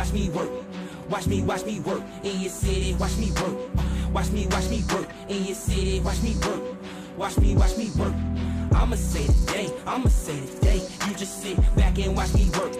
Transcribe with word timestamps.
watch 0.00 0.12
me 0.14 0.30
work. 0.30 0.50
Watch 1.10 1.26
me, 1.26 1.42
watch 1.42 1.66
me 1.66 1.80
work 1.80 2.02
in 2.22 2.40
your 2.40 2.50
city. 2.50 2.94
Watch 2.94 3.18
me 3.18 3.30
work. 3.32 3.54
Watch 4.14 4.30
me, 4.30 4.46
watch 4.46 4.70
me 4.70 4.82
work 4.94 5.06
in 5.28 5.44
your 5.44 5.54
city. 5.54 6.00
Watch 6.00 6.22
me 6.22 6.34
work. 6.46 6.62
Watch 7.18 7.36
me, 7.36 7.54
watch 7.54 7.76
me 7.76 7.90
work. 7.98 8.14
I'ma 8.72 8.96
say 8.96 9.26
today. 9.26 9.70
I'ma 9.86 10.08
say 10.08 10.40
today. 10.54 10.80
You 11.06 11.14
just 11.16 11.42
sit 11.42 11.58
back 11.76 11.98
and 11.98 12.16
watch 12.16 12.32
me 12.32 12.48
work. 12.58 12.72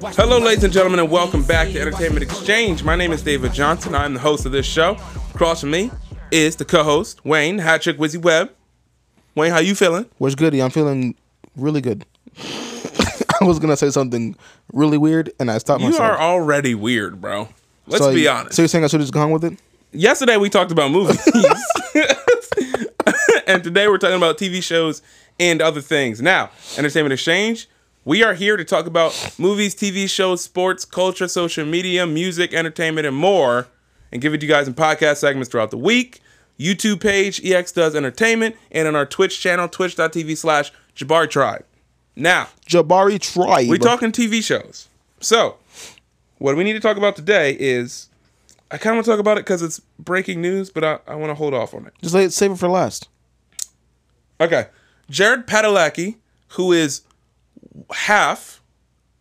Watch 0.00 0.14
Hello, 0.14 0.36
watch 0.36 0.44
ladies 0.44 0.62
and 0.62 0.72
gentlemen, 0.72 1.00
and 1.00 1.10
welcome 1.10 1.42
back 1.42 1.66
to. 1.72 1.80
Entertainment 1.80 2.26
Watch 2.28 2.30
me 2.30 2.36
work. 2.36 2.38
Exchange. 2.38 2.84
My 2.84 2.94
name 2.94 3.10
is 3.10 3.22
David 3.24 3.52
Johnson. 3.52 3.96
I'm 3.96 4.14
the 4.14 4.20
host 4.20 4.46
of 4.46 4.52
this 4.52 4.66
show. 4.66 4.96
Across 5.34 5.62
from 5.62 5.72
me 5.72 5.90
is 6.30 6.54
the 6.54 6.64
co-host 6.64 7.24
Wayne 7.24 7.58
Hatchick 7.58 7.94
Wizzy 7.94 8.22
Webb. 8.22 8.52
Wayne, 9.34 9.50
how 9.50 9.58
you 9.58 9.74
feeling? 9.74 10.06
What's 10.18 10.36
goody? 10.36 10.62
I'm 10.62 10.70
feeling 10.70 11.16
really 11.56 11.80
good. 11.80 12.06
I 13.42 13.44
was 13.44 13.58
gonna 13.58 13.76
say 13.76 13.90
something 13.90 14.36
really 14.72 14.98
weird, 14.98 15.32
and 15.40 15.50
I 15.50 15.58
stopped 15.58 15.80
You 15.82 15.90
myself. 15.90 16.06
You 16.08 16.14
are 16.14 16.20
already 16.20 16.74
weird, 16.74 17.20
bro. 17.20 17.48
Let's 17.86 18.04
So 18.04 18.14
be 18.14 18.28
honest. 18.28 18.56
So 18.56 18.62
you're 18.62 18.68
saying 18.68 18.84
I 18.84 18.86
should 18.88 19.00
have 19.00 19.06
just 19.06 19.14
gone 19.14 19.30
with 19.30 19.44
it? 19.44 19.58
Yesterday 19.92 20.36
we 20.36 20.48
talked 20.48 20.70
about 20.70 20.90
movies, 20.90 21.20
and 23.46 23.64
today 23.64 23.88
we're 23.88 23.98
talking 23.98 24.16
about 24.16 24.38
TV 24.38 24.62
shows 24.62 25.02
and 25.40 25.60
other 25.60 25.80
things. 25.80 26.22
Now, 26.22 26.50
Entertainment 26.76 27.12
Exchange. 27.12 27.68
We 28.04 28.22
are 28.22 28.32
here 28.32 28.56
to 28.56 28.64
talk 28.64 28.86
about 28.86 29.34
movies, 29.38 29.74
TV 29.74 30.08
shows, 30.08 30.42
sports, 30.42 30.84
culture, 30.86 31.28
social 31.28 31.66
media, 31.66 32.06
music, 32.06 32.54
entertainment, 32.54 33.06
and 33.06 33.14
more, 33.14 33.68
and 34.10 34.22
give 34.22 34.32
it 34.32 34.38
to 34.38 34.46
you 34.46 34.52
guys 34.52 34.66
in 34.66 34.74
podcast 34.74 35.16
segments 35.18 35.50
throughout 35.50 35.70
the 35.70 35.76
week. 35.76 36.20
YouTube 36.58 37.00
page, 37.00 37.44
EX 37.44 37.72
Does 37.72 37.94
Entertainment, 37.94 38.56
and 38.70 38.88
on 38.88 38.94
our 38.96 39.06
Twitch 39.06 39.40
channel, 39.40 39.68
twitch.tv 39.68 40.36
slash 40.36 40.72
Jabari 40.96 41.28
Tribe. 41.28 41.64
Now, 42.16 42.48
Jabari 42.66 43.20
Troy. 43.20 43.66
we're 43.68 43.76
talking 43.78 44.12
TV 44.12 44.42
shows. 44.42 44.88
So, 45.20 45.56
what 46.38 46.56
we 46.56 46.64
need 46.64 46.72
to 46.74 46.80
talk 46.80 46.96
about 46.96 47.16
today 47.16 47.56
is 47.58 48.08
I 48.70 48.78
kind 48.78 48.94
of 48.94 48.98
want 48.98 49.04
to 49.06 49.10
talk 49.12 49.20
about 49.20 49.38
it 49.38 49.44
because 49.44 49.62
it's 49.62 49.80
breaking 49.98 50.40
news, 50.40 50.70
but 50.70 50.84
I, 50.84 50.98
I 51.06 51.14
want 51.14 51.30
to 51.30 51.34
hold 51.34 51.54
off 51.54 51.74
on 51.74 51.86
it. 51.86 51.94
Just 52.02 52.14
let 52.14 52.32
save 52.32 52.52
it 52.52 52.58
for 52.58 52.68
last. 52.68 53.08
Okay. 54.40 54.66
Jared 55.08 55.46
Padalecki, 55.46 56.16
who 56.50 56.72
is 56.72 57.02
half 57.92 58.62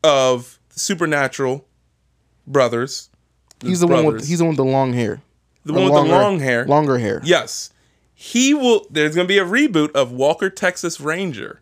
of 0.03 0.59
Supernatural 0.69 1.65
brothers. 2.47 3.09
He's 3.61 3.81
the 3.81 3.87
one 3.87 4.05
with 4.05 4.27
he's 4.27 4.37
the 4.39 4.45
one 4.45 4.51
with 4.51 4.57
the 4.57 4.63
long 4.63 4.93
hair. 4.93 5.21
the 5.65 5.73
one 5.73 5.83
with 5.83 5.93
longer- 5.93 6.11
the 6.11 6.17
long 6.17 6.39
hair. 6.39 6.65
Longer 6.65 6.97
hair. 6.99 7.21
Yes. 7.25 7.71
He 8.13 8.53
will 8.53 8.85
there's 8.89 9.15
going 9.15 9.27
to 9.27 9.33
be 9.33 9.37
a 9.39 9.45
reboot 9.45 9.91
of 9.91 10.11
Walker 10.11 10.49
Texas 10.49 11.01
Ranger 11.01 11.61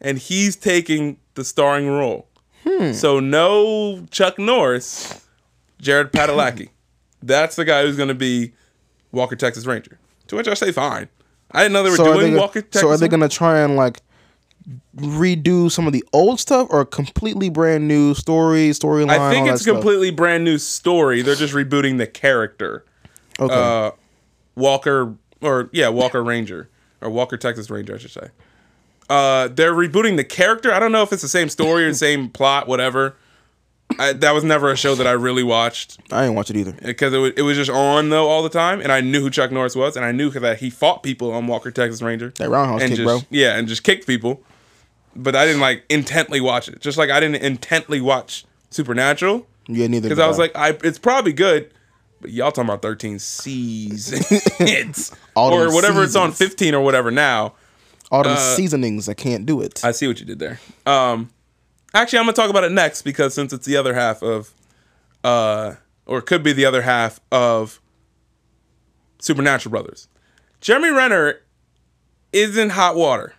and 0.00 0.18
he's 0.18 0.56
taking 0.56 1.18
the 1.34 1.44
starring 1.44 1.88
role. 1.88 2.28
Hmm. 2.64 2.92
So 2.92 3.20
no 3.20 4.06
Chuck 4.10 4.38
Norris, 4.38 5.26
Jared 5.80 6.12
Padalecki. 6.12 6.68
That's 7.22 7.56
the 7.56 7.64
guy 7.64 7.82
who's 7.82 7.96
going 7.96 8.08
to 8.08 8.14
be 8.14 8.52
Walker 9.12 9.36
Texas 9.36 9.66
Ranger. 9.66 9.98
To 10.28 10.36
which 10.36 10.46
I 10.48 10.54
say 10.54 10.72
fine. 10.72 11.08
I 11.50 11.62
didn't 11.62 11.72
know 11.72 11.82
they 11.82 11.90
were 11.90 11.96
So 11.96 12.12
are, 12.12 12.22
they, 12.22 12.34
Walker 12.34 12.60
Texas. 12.60 12.82
So 12.82 12.90
are 12.90 12.96
they 12.96 13.08
gonna 13.08 13.28
try 13.28 13.60
and 13.60 13.76
like 13.76 14.00
redo 14.96 15.70
some 15.70 15.86
of 15.86 15.92
the 15.92 16.04
old 16.12 16.38
stuff 16.40 16.68
or 16.70 16.80
a 16.80 16.86
completely 16.86 17.48
brand 17.48 17.88
new 17.88 18.14
story, 18.14 18.68
storyline? 18.70 19.08
I 19.18 19.30
think 19.30 19.48
it's 19.48 19.64
completely 19.64 20.10
brand 20.10 20.44
new 20.44 20.58
story. 20.58 21.22
They're 21.22 21.34
just 21.34 21.54
rebooting 21.54 21.98
the 21.98 22.06
character. 22.06 22.84
Okay. 23.40 23.54
Uh, 23.54 23.92
Walker 24.56 25.14
or 25.40 25.70
yeah, 25.72 25.88
Walker 25.88 26.22
Ranger 26.22 26.68
or 27.00 27.10
Walker 27.10 27.36
Texas 27.36 27.70
Ranger, 27.70 27.94
I 27.94 27.98
should 27.98 28.10
say. 28.10 28.28
Uh, 29.08 29.48
they're 29.48 29.72
rebooting 29.72 30.16
the 30.16 30.24
character. 30.24 30.72
I 30.72 30.78
don't 30.78 30.92
know 30.92 31.02
if 31.02 31.12
it's 31.12 31.22
the 31.22 31.28
same 31.28 31.48
story 31.48 31.84
or 31.84 31.88
the 31.88 31.94
same 31.94 32.28
plot, 32.38 32.68
whatever. 32.68 33.16
I, 33.98 34.12
that 34.12 34.32
was 34.32 34.44
never 34.44 34.70
a 34.70 34.76
show 34.76 34.94
that 34.96 35.06
I 35.06 35.12
really 35.12 35.42
watched 35.42 35.98
I 36.12 36.20
didn't 36.20 36.34
watch 36.36 36.50
it 36.50 36.56
either. 36.56 36.72
because 36.72 37.14
it 37.14 37.16
was, 37.16 37.32
it 37.38 37.42
was 37.42 37.56
just 37.56 37.70
on 37.70 38.10
though 38.10 38.28
all 38.28 38.42
the 38.42 38.50
time, 38.50 38.82
and 38.82 38.92
I 38.92 39.00
knew 39.00 39.20
who 39.22 39.30
Chuck 39.30 39.50
Norris 39.50 39.74
was, 39.74 39.96
and 39.96 40.04
I 40.04 40.12
knew 40.12 40.28
that 40.30 40.58
he 40.58 40.68
fought 40.68 41.02
people 41.02 41.32
on 41.32 41.46
Walker 41.46 41.70
Texas 41.70 42.02
Ranger. 42.02 42.34
That 42.36 42.50
roundhouse 42.50 42.82
and 42.82 42.90
kick, 42.90 42.96
just, 42.98 43.06
bro. 43.06 43.20
Yeah, 43.30 43.56
and 43.56 43.66
just 43.66 43.84
kicked 43.84 44.06
people. 44.06 44.42
But 45.16 45.34
I 45.34 45.46
didn't 45.46 45.62
like 45.62 45.84
intently 45.88 46.38
watch 46.40 46.68
it. 46.68 46.80
Just 46.80 46.98
like 46.98 47.08
I 47.08 47.18
didn't 47.18 47.42
intently 47.42 48.02
watch 48.02 48.44
Supernatural 48.70 49.46
Yeah, 49.68 49.86
neither. 49.86 50.06
because 50.10 50.18
did 50.18 50.24
I 50.24 50.28
was 50.28 50.38
like, 50.38 50.52
I 50.54 50.76
it's 50.84 50.98
probably 50.98 51.32
good, 51.32 51.72
but 52.20 52.30
y'all 52.30 52.52
talking 52.52 52.68
about 52.68 52.82
thirteen 52.82 53.18
seasons 53.18 55.12
All 55.34 55.52
or 55.52 55.64
them 55.64 55.74
whatever 55.74 56.02
it's 56.04 56.14
on 56.14 56.32
seasons. 56.32 56.50
fifteen 56.50 56.74
or 56.74 56.82
whatever 56.82 57.10
now. 57.10 57.54
All 58.10 58.22
them 58.22 58.32
uh, 58.32 58.56
seasonings. 58.56 59.08
I 59.08 59.14
can't 59.14 59.46
do 59.46 59.60
it. 59.60 59.84
I 59.84 59.92
see 59.92 60.06
what 60.06 60.20
you 60.20 60.26
did 60.26 60.38
there. 60.38 60.60
Um, 60.86 61.30
actually, 61.94 62.18
I'm 62.18 62.24
gonna 62.24 62.34
talk 62.34 62.50
about 62.50 62.64
it 62.64 62.72
next 62.72 63.02
because 63.02 63.34
since 63.34 63.52
it's 63.52 63.66
the 63.66 63.76
other 63.76 63.94
half 63.94 64.22
of, 64.22 64.52
uh, 65.24 65.74
or 66.06 66.20
could 66.20 66.42
be 66.42 66.52
the 66.52 66.64
other 66.64 66.82
half 66.82 67.20
of 67.30 67.80
Supernatural 69.20 69.70
Brothers. 69.70 70.08
Jeremy 70.60 70.90
Renner 70.90 71.40
is 72.32 72.56
in 72.56 72.70
hot 72.70 72.96
water. 72.96 73.34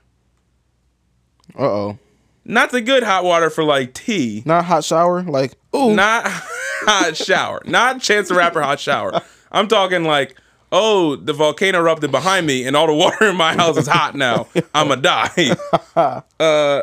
Uh 1.58 1.64
oh. 1.64 2.00
Not 2.46 2.72
the 2.72 2.82
good 2.82 3.04
hot 3.04 3.24
water 3.24 3.50
for 3.50 3.64
like 3.64 3.94
tea. 3.94 4.44
Not 4.46 4.66
hot 4.66 4.84
shower. 4.84 5.24
Like 5.24 5.54
ooh. 5.76 5.94
Not 5.94 6.24
hot 6.28 7.16
shower. 7.16 7.62
Not 7.66 8.02
Chance 8.02 8.30
the 8.30 8.36
Rapper 8.36 8.62
hot 8.62 8.80
shower. 8.80 9.22
I'm 9.52 9.68
talking 9.68 10.04
like, 10.04 10.38
oh, 10.72 11.16
the 11.16 11.34
volcano 11.34 11.80
erupted 11.80 12.12
behind 12.12 12.46
me 12.46 12.66
and 12.66 12.76
all 12.76 12.88
the 12.88 12.94
water 12.94 13.30
in 13.30 13.36
my 13.36 13.54
house 13.56 13.78
is 13.78 13.88
hot 13.88 14.16
now. 14.16 14.48
I'ma 14.74 14.96
die. 14.96 15.56
uh, 16.40 16.82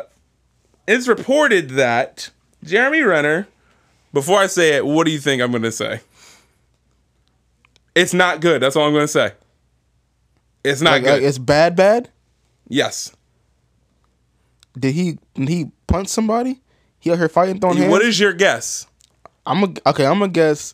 it's 0.87 1.07
reported 1.07 1.71
that 1.71 2.29
Jeremy 2.63 3.01
Renner. 3.01 3.47
Before 4.13 4.39
I 4.39 4.47
say 4.47 4.77
it, 4.77 4.85
what 4.85 5.05
do 5.05 5.11
you 5.11 5.19
think 5.19 5.41
I'm 5.41 5.51
gonna 5.51 5.71
say? 5.71 5.99
It's 7.93 8.13
not 8.13 8.39
good. 8.39 8.61
That's 8.61 8.75
all 8.75 8.87
I'm 8.87 8.93
gonna 8.93 9.07
say. 9.07 9.33
It's 10.63 10.81
not 10.81 10.91
like, 10.91 11.03
good. 11.03 11.11
like, 11.11 11.21
it's 11.23 11.37
bad. 11.37 11.75
Bad. 11.75 12.09
yes. 12.67 13.15
Did 14.79 14.93
he? 14.93 15.17
Did 15.33 15.49
he 15.49 15.71
punch 15.87 16.07
somebody? 16.07 16.61
He 16.99 17.11
out 17.11 17.17
here 17.17 17.29
fighting, 17.29 17.59
throwing 17.59 17.77
hands. 17.77 17.91
What 17.91 18.01
is 18.01 18.19
your 18.19 18.33
guess? 18.33 18.87
I'm 19.45 19.63
a, 19.63 19.73
okay. 19.87 20.05
I'm 20.05 20.19
gonna 20.19 20.29
guess. 20.29 20.73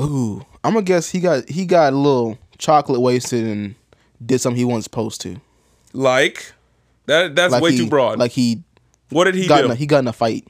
Ooh, 0.00 0.44
I'm 0.64 0.72
gonna 0.72 0.82
guess 0.82 1.10
he 1.10 1.20
got 1.20 1.48
he 1.48 1.66
got 1.66 1.92
a 1.92 1.96
little 1.96 2.38
chocolate 2.58 3.00
wasted 3.00 3.44
and 3.44 3.74
did 4.24 4.40
something 4.40 4.56
he 4.58 4.64
wasn't 4.64 4.84
supposed 4.84 5.20
to. 5.22 5.36
Like 5.92 6.52
that? 7.06 7.36
That's 7.36 7.52
Like 7.52 7.62
way 7.62 7.72
he, 7.72 7.78
too 7.78 7.88
broad. 7.88 8.18
Like 8.18 8.32
he 8.32 8.62
what 9.10 9.24
did 9.24 9.34
he 9.34 9.46
got 9.46 9.58
do? 9.60 9.66
in 9.66 9.70
a, 9.70 9.74
he 9.74 9.86
got 9.86 9.98
in 9.98 10.08
a 10.08 10.12
fight. 10.12 10.48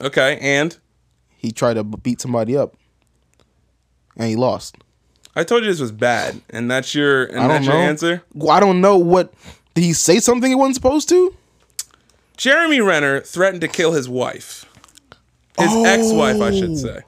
okay, 0.00 0.38
and 0.40 0.76
He 1.36 1.52
tried 1.52 1.74
to 1.74 1.84
beat 1.84 2.20
somebody 2.20 2.56
up, 2.56 2.74
and 4.16 4.28
he 4.28 4.36
lost. 4.36 4.76
I 5.34 5.44
told 5.44 5.62
you 5.62 5.70
this 5.70 5.80
was 5.80 5.92
bad, 5.92 6.40
and 6.50 6.70
that's 6.70 6.94
your 6.94 7.24
and 7.24 7.48
that's 7.50 7.64
know. 7.66 7.72
your 7.72 7.80
answer. 7.82 8.22
Well, 8.34 8.50
I 8.50 8.60
don't 8.60 8.80
know 8.80 8.98
what. 8.98 9.32
Did 9.74 9.84
he 9.84 9.92
say 9.94 10.18
something 10.20 10.50
he 10.50 10.54
wasn't 10.54 10.74
supposed 10.74 11.08
to? 11.10 11.34
Jeremy 12.36 12.80
Renner 12.80 13.20
threatened 13.20 13.60
to 13.62 13.68
kill 13.68 13.92
his 13.92 14.08
wife, 14.08 14.66
his 15.58 15.70
Oh. 15.70 15.84
ex-wife, 15.84 16.40
I 16.42 16.50
should 16.50 16.70
oh. 16.72 16.74
say. 16.76 17.00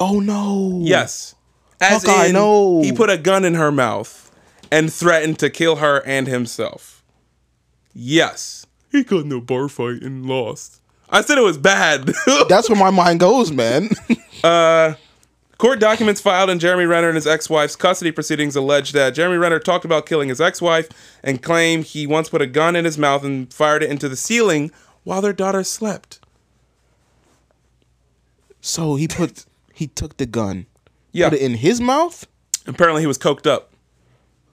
Oh 0.00 0.18
no. 0.18 0.80
Yes, 0.82 1.34
as 1.80 2.02
Hawkeye, 2.04 2.26
in 2.26 2.32
no. 2.32 2.80
he 2.82 2.90
put 2.92 3.10
a 3.10 3.18
gun 3.18 3.44
in 3.44 3.54
her 3.54 3.70
mouth 3.70 4.30
and 4.72 4.92
threatened 4.92 5.38
to 5.40 5.50
kill 5.50 5.76
her 5.76 5.98
and 6.06 6.26
himself. 6.26 7.04
Yes, 7.92 8.66
he 8.90 9.04
got 9.04 9.24
in 9.26 9.32
a 9.32 9.40
bar 9.40 9.68
fight 9.68 10.02
and 10.02 10.24
lost. 10.26 10.80
I 11.10 11.20
said 11.22 11.38
it 11.38 11.42
was 11.42 11.58
bad. 11.58 12.06
That's 12.48 12.68
where 12.70 12.78
my 12.78 12.90
mind 12.90 13.20
goes, 13.20 13.52
man. 13.52 13.90
Uh, 14.42 14.94
court 15.58 15.78
documents 15.80 16.18
filed 16.18 16.48
in 16.48 16.58
Jeremy 16.58 16.86
Renner 16.86 17.08
and 17.08 17.14
his 17.16 17.26
ex-wife's 17.26 17.76
custody 17.76 18.10
proceedings 18.10 18.56
allege 18.56 18.92
that 18.92 19.10
Jeremy 19.10 19.36
Renner 19.36 19.58
talked 19.58 19.84
about 19.84 20.06
killing 20.06 20.30
his 20.30 20.40
ex-wife 20.40 20.88
and 21.22 21.42
claimed 21.42 21.84
he 21.84 22.06
once 22.06 22.30
put 22.30 22.40
a 22.40 22.46
gun 22.46 22.74
in 22.74 22.86
his 22.86 22.96
mouth 22.96 23.22
and 23.22 23.52
fired 23.52 23.82
it 23.82 23.90
into 23.90 24.08
the 24.08 24.16
ceiling 24.16 24.70
while 25.04 25.20
their 25.20 25.34
daughter 25.34 25.62
slept. 25.62 26.20
so 28.62 28.94
he 28.96 29.06
put 29.06 29.44
he 29.80 29.86
took 29.88 30.16
the 30.18 30.26
gun, 30.26 30.66
Yeah, 31.12 31.30
put 31.30 31.38
it 31.38 31.42
in 31.42 31.54
his 31.54 31.80
mouth. 31.80 32.26
apparently 32.66 33.02
he 33.02 33.06
was 33.06 33.18
coked 33.18 33.46
up 33.46 33.72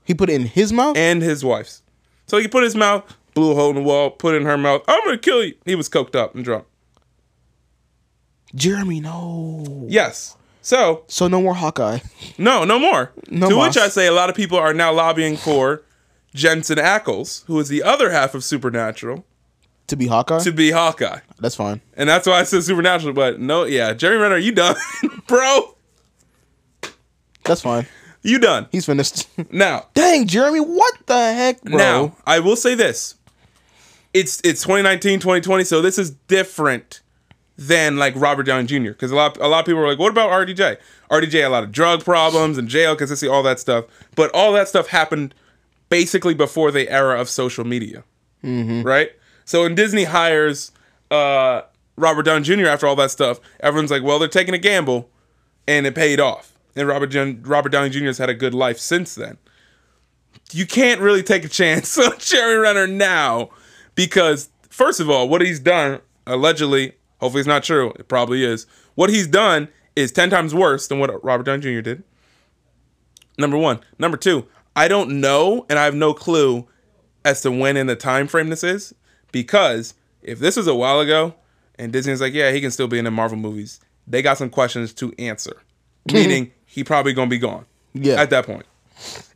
He 0.06 0.14
put 0.16 0.30
it 0.30 0.34
in 0.34 0.46
his 0.48 0.72
mouth. 0.74 0.96
and 0.98 1.22
his 1.22 1.44
wife's. 1.46 1.84
So 2.28 2.38
he 2.38 2.48
put 2.48 2.64
his 2.64 2.76
mouth, 2.76 3.04
blew 3.34 3.52
a 3.52 3.56
hole 3.56 3.70
in 3.70 3.76
the 3.76 3.82
wall, 3.82 4.10
put 4.10 4.34
it 4.34 4.38
in 4.38 4.46
her 4.48 4.58
mouth. 4.58 4.82
I'm 4.88 5.04
gonna 5.06 5.18
kill 5.18 5.44
you. 5.44 5.56
He 5.66 5.76
was 5.76 5.88
coked 5.90 6.16
up 6.16 6.34
and 6.36 6.44
drunk. 6.44 6.66
Jeremy, 8.56 9.00
no. 9.02 9.86
Yes. 9.90 10.36
So 10.62 11.04
So 11.08 11.28
no 11.28 11.42
more 11.42 11.54
Hawkeye. 11.56 12.00
no, 12.38 12.64
no 12.64 12.80
more. 12.80 13.12
No 13.30 13.50
to 13.50 13.56
mas. 13.56 13.68
which 13.76 13.78
I 13.84 13.90
say 13.90 14.08
a 14.08 14.12
lot 14.14 14.30
of 14.30 14.36
people 14.36 14.58
are 14.58 14.74
now 14.74 14.92
lobbying 14.94 15.38
for 15.38 15.84
Jensen 16.34 16.78
Ackles, 16.78 17.44
who 17.46 17.60
is 17.60 17.68
the 17.70 17.84
other 17.84 18.12
half 18.12 18.34
of 18.36 18.44
Supernatural, 18.44 19.26
To 19.88 19.96
be 19.96 20.08
Hawkeye? 20.08 20.40
to 20.40 20.52
be 20.52 20.72
Hawkeye. 20.72 21.20
That's 21.40 21.56
fine. 21.56 21.80
And 21.96 22.10
that's 22.10 22.28
why 22.28 22.34
I 22.34 22.44
said 22.44 22.64
Supernatural. 22.64 23.14
But 23.14 23.40
no, 23.40 23.64
yeah, 23.64 23.94
Jeremy 23.94 24.22
Renner, 24.22 24.38
you 24.38 24.52
done, 24.52 24.76
bro? 25.28 25.76
That's 27.46 27.62
fine. 27.62 27.88
You 28.22 28.40
done 28.40 28.68
He's 28.72 28.86
finished. 28.86 29.28
now? 29.52 29.86
Dang, 29.94 30.28
Jeremy, 30.28 30.60
what 30.60 30.94
the 31.06 31.34
heck, 31.34 31.62
bro? 31.62 31.78
Now 31.78 32.18
I 32.26 32.40
will 32.40 32.58
say 32.58 32.76
this: 32.76 33.16
it's 34.14 34.42
it's 34.44 34.62
2019, 34.64 35.20
2020, 35.20 35.64
so 35.64 35.82
this 35.82 35.98
is 35.98 36.12
different 36.12 37.02
than 37.58 37.98
like 37.98 38.14
Robert 38.16 38.44
Downey 38.44 38.68
Jr. 38.68 38.90
Because 38.90 39.12
a 39.12 39.16
lot 39.16 39.38
a 39.38 39.48
lot 39.48 39.62
of 39.62 39.66
people 39.66 39.82
were 39.82 39.88
like, 39.88 40.00
what 40.00 40.12
about 40.12 40.30
RDJ? 40.30 40.78
RDJ 41.10 41.34
had 41.34 41.46
a 41.46 41.50
lot 41.50 41.64
of 41.64 41.72
drug 41.72 42.04
problems 42.04 42.58
and 42.58 42.68
jail 42.68 42.96
because 42.96 43.18
see 43.20 43.28
all 43.28 43.44
that 43.44 43.60
stuff. 43.60 43.86
But 44.16 44.32
all 44.34 44.52
that 44.54 44.68
stuff 44.68 44.88
happened 44.88 45.34
basically 45.90 46.34
before 46.34 46.72
the 46.72 46.90
era 46.90 47.20
of 47.20 47.30
social 47.30 47.64
media, 47.64 48.04
mm-hmm. 48.44 48.84
right? 48.84 49.12
So 49.48 49.64
when 49.64 49.76
Disney 49.76 50.04
hires 50.04 50.74
uh, 51.10 51.62
Robert 51.96 52.24
Downey 52.24 52.44
Jr. 52.44 52.68
after 52.68 52.86
all 52.86 52.98
that 52.98 53.12
stuff, 53.12 53.40
everyone's 53.62 53.90
like, 53.90 54.04
well, 54.04 54.20
they're 54.20 54.28
taking 54.28 54.54
a 54.54 54.58
gamble, 54.58 55.10
and 55.66 55.88
it 55.88 55.96
paid 55.96 56.20
off. 56.20 56.52
And 56.76 56.86
Robert 56.86 57.08
Jen- 57.08 57.42
Robert 57.44 57.70
Downey 57.70 57.90
Jr. 57.90 58.08
has 58.08 58.18
had 58.18 58.30
a 58.30 58.34
good 58.34 58.54
life 58.54 58.78
since 58.78 59.16
then. 59.16 59.38
You 60.52 60.66
can't 60.68 61.00
really 61.00 61.24
take 61.24 61.46
a 61.46 61.48
chance 61.48 61.98
on 61.98 62.20
Jeremy 62.20 62.56
Renner 62.58 62.88
now 62.88 63.50
because, 63.96 64.50
first 64.70 65.00
of 65.00 65.10
all, 65.10 65.30
what 65.30 65.40
he's 65.40 65.62
done 65.62 66.02
allegedly, 66.26 66.96
hopefully 67.22 67.40
it's 67.40 67.48
not 67.48 67.64
true, 67.64 67.94
it 67.98 68.10
probably 68.10 68.44
is. 68.44 68.68
What 68.96 69.10
he's 69.10 69.28
done 69.28 69.70
is 69.96 70.12
ten 70.12 70.30
times 70.30 70.54
worse 70.54 70.90
than 70.90 71.00
what 71.00 71.24
Robert 71.24 71.46
Downey 71.46 71.62
Jr. 71.62 71.82
did. 71.82 72.04
Number 73.38 73.58
one. 73.58 73.80
Number 73.98 74.18
two, 74.18 74.46
I 74.76 74.90
don't 74.90 75.22
know, 75.22 75.66
and 75.70 75.80
I 75.80 75.86
have 75.86 75.96
no 75.96 76.14
clue 76.14 76.68
as 77.24 77.42
to 77.44 77.52
when 77.52 77.78
in 77.78 77.88
the 77.88 77.96
time 77.96 78.28
frame 78.28 78.50
this 78.50 78.64
is, 78.66 78.94
because 79.32 79.94
if 80.22 80.40
this 80.40 80.56
was 80.58 80.68
a 80.68 80.76
while 80.76 81.00
ago, 81.00 81.34
and 81.80 81.92
Disney's 81.94 82.22
like, 82.22 82.34
yeah, 82.34 82.52
he 82.52 82.62
can 82.62 82.72
still 82.72 82.88
be 82.88 82.98
in 82.98 83.06
the 83.06 83.12
Marvel 83.12 83.38
movies, 83.38 83.80
they 84.08 84.22
got 84.22 84.38
some 84.38 84.50
questions 84.50 84.94
to 84.96 85.14
answer. 85.20 85.62
Meaning 86.12 86.52
he 86.66 86.84
probably 86.84 87.14
gonna 87.14 87.30
be 87.30 87.38
gone. 87.38 87.66
Yeah. 87.94 88.22
At 88.22 88.30
that 88.30 88.46
point. 88.46 88.66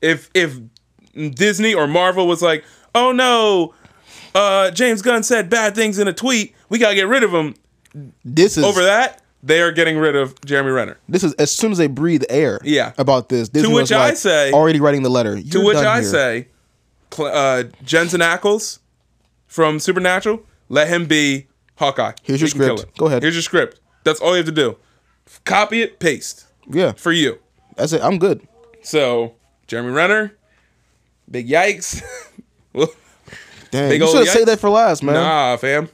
If 0.02 0.30
if 0.34 0.58
Disney 1.36 1.74
or 1.74 1.88
Marvel 1.88 2.28
was 2.28 2.42
like, 2.42 2.64
oh 2.96 3.12
no, 3.12 3.74
uh, 4.34 4.72
James 4.72 5.02
Gunn 5.02 5.24
said 5.24 5.50
bad 5.50 5.76
things 5.76 6.00
in 6.00 6.08
a 6.08 6.14
tweet, 6.14 6.56
we 6.70 6.80
gotta 6.80 6.96
get 6.96 7.08
rid 7.08 7.24
of 7.24 7.32
him. 7.34 7.56
This 8.24 8.58
is 8.58 8.64
Over 8.64 8.84
that, 8.84 9.22
they 9.44 9.62
are 9.62 9.72
getting 9.72 9.98
rid 9.98 10.16
of 10.16 10.40
Jeremy 10.46 10.72
Renner. 10.72 10.98
This 11.10 11.24
is 11.24 11.34
as 11.34 11.52
soon 11.52 11.72
as 11.74 11.78
they 11.78 11.88
breathe 11.88 12.24
air. 12.30 12.60
Yeah. 12.64 12.94
About 12.98 13.28
this, 13.30 13.50
Disney 13.50 13.74
which 13.74 13.82
was 13.84 13.92
I 13.92 14.08
like, 14.10 14.18
say- 14.18 14.52
already 14.52 14.80
writing 14.80 15.04
the 15.04 15.10
letter. 15.10 15.42
To 15.42 15.66
which 15.66 15.78
I 15.78 16.00
here. 16.00 16.10
say, 16.10 16.48
uh, 17.20 17.64
Jensen 17.84 18.22
Ackles 18.22 18.80
from 19.52 19.80
Supernatural, 19.80 20.42
let 20.70 20.88
him 20.88 21.06
be 21.08 21.48
Hawkeye. 21.76 22.14
Here's 22.24 22.40
He 22.40 22.46
your 22.46 22.76
script. 22.76 22.98
Go 22.98 23.08
ahead. 23.08 23.22
Here's 23.22 23.36
your 23.36 23.42
script. 23.42 23.82
That's 24.06 24.22
all 24.22 24.30
you 24.32 24.38
have 24.38 24.46
to 24.46 24.52
do. 24.54 24.78
Copy 25.44 25.82
it, 25.82 26.00
paste 26.00 26.48
yeah, 26.70 26.94
for 26.94 27.12
you. 27.12 27.38
that's 27.76 27.92
it. 27.92 28.02
I'm 28.02 28.18
good. 28.18 28.48
So 28.82 29.36
Jeremy 29.68 29.92
Renner, 29.92 30.38
big 31.30 31.50
yikes. 31.50 32.02
Damn, 33.72 33.90
Big 33.90 34.02
you 34.02 34.08
should 34.08 34.26
have 34.26 34.28
saved 34.30 34.48
that 34.48 34.60
for 34.60 34.70
last, 34.70 35.04
man. 35.04 35.16
nah, 35.16 35.56
fam. 35.58 35.90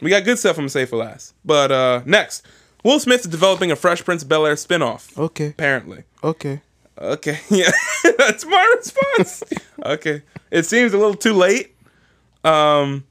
We 0.00 0.10
got 0.10 0.24
good 0.24 0.38
stuff 0.38 0.56
I'm 0.56 0.62
gonna 0.62 0.70
say 0.70 0.86
for 0.86 0.96
last. 0.96 1.34
But 1.44 1.70
uh 1.72 2.02
next, 2.06 2.46
Will 2.84 2.98
Smith 3.00 3.20
is 3.22 3.26
developing 3.26 3.70
a 3.72 3.76
Fresh 3.76 4.04
Prince 4.04 4.22
of 4.22 4.28
Bel 4.28 4.46
Air 4.46 4.54
spinoff. 4.54 5.16
Okay, 5.18 5.48
Apparently. 5.48 6.04
okay. 6.22 6.62
Okay, 7.00 7.40
yeah, 7.48 7.70
that's 8.18 8.44
my 8.44 8.74
response. 8.76 9.42
okay, 9.86 10.22
it 10.52 10.64
seems 10.66 10.92
a 10.92 10.98
little 10.98 11.14
too 11.14 11.32
late. 11.32 11.71
Um, 12.44 13.04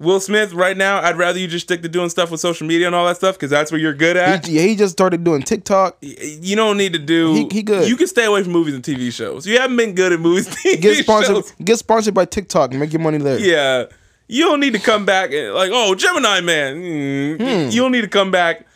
Will 0.00 0.20
Smith, 0.20 0.52
right 0.52 0.76
now, 0.76 1.00
I'd 1.02 1.16
rather 1.16 1.40
you 1.40 1.48
just 1.48 1.66
stick 1.66 1.82
to 1.82 1.88
doing 1.88 2.08
stuff 2.08 2.30
with 2.30 2.38
social 2.40 2.66
media 2.68 2.86
and 2.86 2.94
all 2.94 3.04
that 3.06 3.16
stuff 3.16 3.34
because 3.34 3.50
that's 3.50 3.72
what 3.72 3.80
you're 3.80 3.92
good 3.94 4.16
at. 4.16 4.46
He, 4.46 4.52
yeah, 4.56 4.62
he 4.62 4.76
just 4.76 4.92
started 4.92 5.24
doing 5.24 5.42
TikTok. 5.42 5.96
you 6.00 6.54
don't 6.54 6.76
need 6.76 6.92
to 6.92 7.00
do. 7.00 7.34
He- 7.34 7.48
he 7.50 7.62
good. 7.64 7.88
You 7.88 7.96
can 7.96 8.06
stay 8.06 8.24
away 8.24 8.44
from 8.44 8.52
movies 8.52 8.74
and 8.74 8.82
TV 8.84 9.12
shows. 9.12 9.44
You 9.44 9.58
haven't 9.58 9.76
been 9.76 9.94
good 9.96 10.12
at 10.12 10.20
movies, 10.20 10.46
TV 10.48 10.80
Get 10.80 11.02
sponsored. 11.02 11.34
shows. 11.36 11.52
Get 11.64 11.78
sponsored 11.78 12.14
by 12.14 12.26
TikTok 12.26 12.70
and 12.70 12.78
make 12.78 12.92
your 12.92 13.02
money 13.02 13.18
there. 13.18 13.40
Yeah, 13.40 13.86
you 14.28 14.44
don't 14.44 14.60
need 14.60 14.74
to 14.74 14.78
come 14.78 15.04
back 15.04 15.32
and 15.32 15.52
like, 15.52 15.70
oh, 15.72 15.96
Gemini 15.96 16.42
Man. 16.42 16.76
Mm, 16.80 17.72
You 17.72 17.82
don't 17.82 17.90
need 17.92 18.02
to 18.02 18.08
come 18.08 18.30
back 18.30 18.66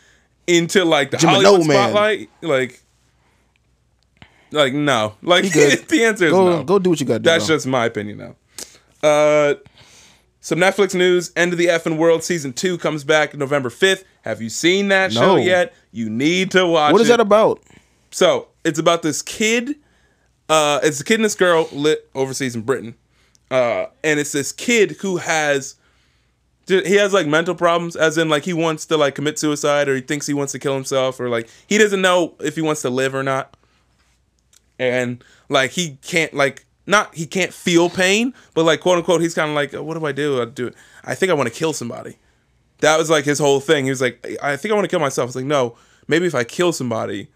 into 0.45 0.83
like 0.83 1.11
the 1.11 1.17
Hmm. 1.17 1.21
Gemini 1.21 1.43
Hollywood 1.45 1.67
Man. 1.67 1.89
spotlight. 1.89 2.29
Like, 2.41 2.81
like 4.51 4.73
no, 4.73 5.15
like 5.21 5.43
the 5.53 6.03
answer 6.03 6.25
is 6.25 6.31
Go 6.31 6.49
no. 6.57 6.63
go 6.65 6.79
do 6.79 6.89
what 6.89 6.99
you 6.99 7.05
got 7.05 7.13
to 7.13 7.19
do. 7.19 7.23
That's 7.29 7.47
bro. 7.47 7.55
just 7.55 7.65
my 7.67 7.85
opinion 7.85 8.17
now. 8.17 8.35
Uh, 9.01 9.55
some 10.43 10.59
Netflix 10.59 10.93
news. 10.93 11.31
End 11.37 11.53
of 11.53 11.57
the 11.57 11.67
effing 11.67 11.97
world 11.97 12.21
season 12.21 12.51
two 12.51 12.77
comes 12.77 13.05
back 13.05 13.33
November 13.33 13.69
fifth. 13.69 14.03
Have 14.23 14.41
you 14.41 14.49
seen 14.49 14.89
that 14.89 15.13
show 15.13 15.37
yet? 15.37 15.73
You 15.93 16.09
need 16.09 16.51
to 16.51 16.67
watch. 16.67 16.91
what 16.91 17.01
is 17.01 17.07
it. 17.07 17.11
that 17.11 17.21
about? 17.21 17.63
So 18.11 18.49
it's 18.65 18.77
about 18.77 19.01
this 19.03 19.21
kid. 19.21 19.75
Uh, 20.49 20.81
it's 20.83 20.99
a 20.99 21.05
kid 21.05 21.15
and 21.15 21.25
this 21.25 21.35
girl 21.35 21.69
lit 21.71 22.09
overseas 22.13 22.55
in 22.55 22.61
Britain, 22.61 22.93
uh, 23.49 23.85
and 24.03 24.19
it's 24.19 24.33
this 24.33 24.51
kid 24.51 24.97
who 24.99 25.17
has. 25.17 25.75
He 26.67 26.95
has 26.95 27.13
like 27.13 27.27
mental 27.27 27.55
problems, 27.55 27.95
as 27.95 28.17
in 28.17 28.27
like 28.27 28.43
he 28.43 28.53
wants 28.53 28.85
to 28.87 28.97
like 28.97 29.15
commit 29.15 29.39
suicide, 29.39 29.87
or 29.87 29.95
he 29.95 30.01
thinks 30.01 30.27
he 30.27 30.33
wants 30.33 30.51
to 30.51 30.59
kill 30.59 30.75
himself, 30.75 31.21
or 31.21 31.29
like 31.29 31.49
he 31.67 31.77
doesn't 31.77 32.01
know 32.01 32.35
if 32.41 32.55
he 32.55 32.61
wants 32.61 32.81
to 32.81 32.89
live 32.89 33.15
or 33.15 33.23
not. 33.23 33.55
And 34.77 35.23
like 35.47 35.71
he 35.71 35.97
can't 36.01 36.33
like 36.33 36.65
not 36.85 37.15
he 37.15 37.25
can't 37.25 37.53
feel 37.53 37.89
pain, 37.89 38.33
but 38.53 38.65
like 38.65 38.81
quote 38.81 38.97
unquote 38.97 39.21
he's 39.21 39.33
kind 39.33 39.49
of 39.49 39.55
like, 39.55 39.73
oh, 39.73 39.83
what 39.83 39.97
do 39.97 40.05
I 40.05 40.11
do? 40.11 40.41
I 40.41 40.45
do. 40.45 40.71
I 41.03 41.15
think 41.15 41.31
I 41.31 41.33
want 41.33 41.49
to 41.49 41.55
kill 41.55 41.73
somebody. 41.73 42.17
That 42.79 42.97
was 42.97 43.09
like 43.09 43.25
his 43.25 43.39
whole 43.39 43.59
thing. 43.59 43.85
He 43.85 43.89
was 43.89 44.01
like, 44.01 44.25
I 44.41 44.57
think 44.57 44.71
I 44.71 44.75
want 44.75 44.85
to 44.85 44.89
kill 44.89 44.99
myself. 44.99 45.29
It's 45.29 45.35
like 45.35 45.45
no, 45.45 45.77
maybe 46.07 46.25
if 46.25 46.35
I 46.35 46.43
kill 46.43 46.73
somebody, 46.73 47.29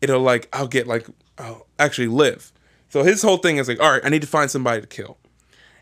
it'll 0.00 0.20
like 0.20 0.48
I'll 0.52 0.68
get 0.68 0.86
like 0.86 1.06
I'll 1.38 1.66
actually 1.78 2.08
live. 2.08 2.52
So 2.88 3.02
his 3.02 3.22
whole 3.22 3.36
thing 3.36 3.58
is 3.58 3.68
like, 3.68 3.80
all 3.80 3.90
right, 3.90 4.04
I 4.04 4.08
need 4.08 4.22
to 4.22 4.28
find 4.28 4.50
somebody 4.50 4.80
to 4.80 4.86
kill. 4.86 5.16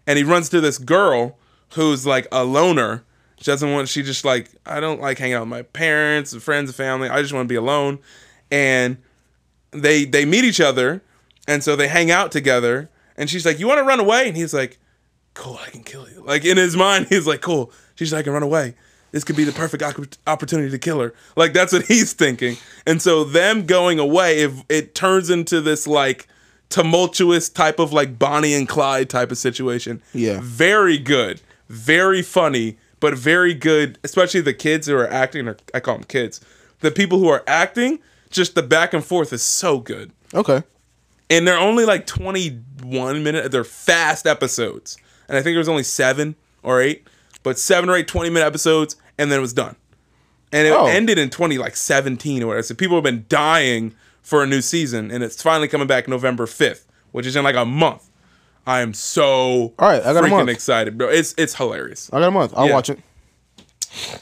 And 0.06 0.18
he 0.18 0.24
runs 0.24 0.48
to 0.50 0.60
this 0.60 0.78
girl 0.78 1.38
who's 1.74 2.06
like 2.06 2.26
a 2.32 2.44
loner. 2.44 3.04
She 3.38 3.44
doesn't 3.44 3.70
want 3.72 3.88
she 3.88 4.02
just 4.02 4.24
like, 4.24 4.50
I 4.66 4.80
don't 4.80 5.00
like 5.00 5.18
hanging 5.18 5.34
out 5.34 5.42
with 5.42 5.48
my 5.48 5.62
parents, 5.62 6.32
and 6.32 6.42
friends, 6.42 6.70
and 6.70 6.76
family. 6.76 7.08
I 7.08 7.22
just 7.22 7.32
want 7.32 7.44
to 7.46 7.52
be 7.52 7.56
alone. 7.56 8.00
And 8.50 8.98
they 9.70 10.04
they 10.04 10.24
meet 10.24 10.44
each 10.44 10.60
other 10.60 11.02
and 11.48 11.64
so 11.64 11.74
they 11.74 11.88
hang 11.88 12.12
out 12.12 12.30
together 12.30 12.88
and 13.16 13.28
she's 13.28 13.44
like, 13.44 13.58
You 13.58 13.66
wanna 13.66 13.82
run 13.82 13.98
away? 13.98 14.28
And 14.28 14.36
he's 14.36 14.54
like, 14.54 14.78
Cool, 15.34 15.58
I 15.66 15.70
can 15.70 15.82
kill 15.82 16.08
you. 16.08 16.22
Like 16.22 16.44
in 16.44 16.56
his 16.56 16.76
mind, 16.76 17.06
he's 17.08 17.26
like, 17.26 17.40
Cool. 17.40 17.72
She's 17.96 18.12
like, 18.12 18.20
I 18.20 18.22
can 18.24 18.32
run 18.34 18.42
away. 18.44 18.74
This 19.10 19.24
could 19.24 19.36
be 19.36 19.44
the 19.44 19.52
perfect 19.52 19.82
opportunity 20.26 20.70
to 20.70 20.78
kill 20.78 21.00
her. 21.00 21.14
Like 21.34 21.52
that's 21.52 21.72
what 21.72 21.82
he's 21.88 22.12
thinking. 22.12 22.56
And 22.86 23.02
so 23.02 23.24
them 23.24 23.66
going 23.66 23.98
away, 23.98 24.40
if 24.42 24.62
it 24.68 24.94
turns 24.94 25.30
into 25.30 25.60
this 25.60 25.86
like 25.86 26.28
tumultuous 26.68 27.48
type 27.48 27.78
of 27.78 27.92
like 27.92 28.18
Bonnie 28.18 28.54
and 28.54 28.68
Clyde 28.68 29.08
type 29.10 29.32
of 29.32 29.38
situation. 29.38 30.02
Yeah. 30.12 30.38
Very 30.42 30.98
good. 30.98 31.40
Very 31.68 32.22
funny, 32.22 32.78
but 33.00 33.14
very 33.16 33.54
good, 33.54 33.98
especially 34.04 34.42
the 34.42 34.54
kids 34.54 34.86
who 34.86 34.96
are 34.96 35.08
acting, 35.08 35.48
or 35.48 35.56
I 35.74 35.80
call 35.80 35.94
them 35.94 36.04
kids. 36.04 36.40
The 36.80 36.90
people 36.90 37.18
who 37.18 37.28
are 37.28 37.42
acting, 37.46 37.98
just 38.30 38.54
the 38.54 38.62
back 38.62 38.92
and 38.92 39.04
forth 39.04 39.32
is 39.32 39.42
so 39.42 39.80
good 39.80 40.12
Okay. 40.34 40.62
And 41.30 41.46
they're 41.46 41.58
only 41.58 41.84
like 41.84 42.06
21 42.06 43.22
minute 43.22 43.50
they're 43.52 43.64
fast 43.64 44.26
episodes 44.26 44.96
and 45.28 45.36
i 45.36 45.42
think 45.42 45.52
there 45.54 45.58
was 45.58 45.68
only 45.68 45.82
seven 45.82 46.34
or 46.62 46.80
eight 46.80 47.06
but 47.42 47.58
seven 47.58 47.88
or 47.90 47.96
eight 47.96 48.08
20 48.08 48.30
minute 48.30 48.46
episodes 48.46 48.96
and 49.18 49.30
then 49.30 49.38
it 49.38 49.42
was 49.42 49.52
done 49.52 49.76
and 50.52 50.66
it 50.66 50.72
Oh. 50.72 50.86
ended 50.86 51.18
in 51.18 51.30
20 51.30 51.58
like 51.58 51.76
17 51.76 52.42
or 52.42 52.46
whatever 52.48 52.62
so 52.62 52.74
people 52.74 52.96
have 52.96 53.04
been 53.04 53.24
dying 53.28 53.94
for 54.22 54.42
a 54.42 54.46
new 54.46 54.60
season 54.60 55.10
and 55.10 55.22
it's 55.24 55.42
finally 55.42 55.68
coming 55.68 55.86
back 55.86 56.08
november 56.08 56.46
5th 56.46 56.84
which 57.12 57.26
is 57.26 57.36
in 57.36 57.44
like 57.44 57.56
a 57.56 57.64
month 57.64 58.08
i 58.66 58.80
am 58.80 58.92
so 58.94 59.74
All 59.78 59.88
right, 59.88 60.02
I 60.04 60.12
got 60.12 60.24
a 60.24 60.28
month. 60.28 60.48
excited 60.50 60.96
bro 60.98 61.08
it's 61.08 61.34
it's 61.38 61.54
hilarious 61.54 62.10
I 62.12 62.20
got 62.20 62.28
a 62.28 62.30
month. 62.30 62.52
I'll 62.56 62.66
Yeah. 62.68 62.74
watch 62.74 62.90
it. 62.90 62.98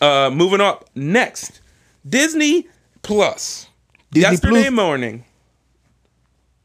uh 0.00 0.30
moving 0.32 0.60
up 0.60 0.88
next 0.94 1.60
disney 2.08 2.66
plus 3.02 3.68
Disney 4.12 4.30
yesterday 4.30 4.62
Plus. 4.62 4.72
morning. 4.72 5.24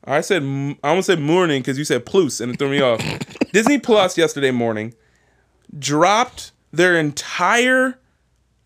I 0.05 0.21
said 0.21 0.43
I 0.83 0.89
almost 0.89 1.07
said 1.07 1.19
morning 1.19 1.61
because 1.61 1.77
you 1.77 1.83
said 1.83 2.05
plus 2.05 2.39
and 2.39 2.51
it 2.51 2.59
threw 2.59 2.69
me 2.69 2.81
off. 2.81 3.01
Disney 3.53 3.77
Plus 3.77 4.17
yesterday 4.17 4.51
morning 4.51 4.93
dropped 5.77 6.51
their 6.71 6.97
entire 6.97 7.99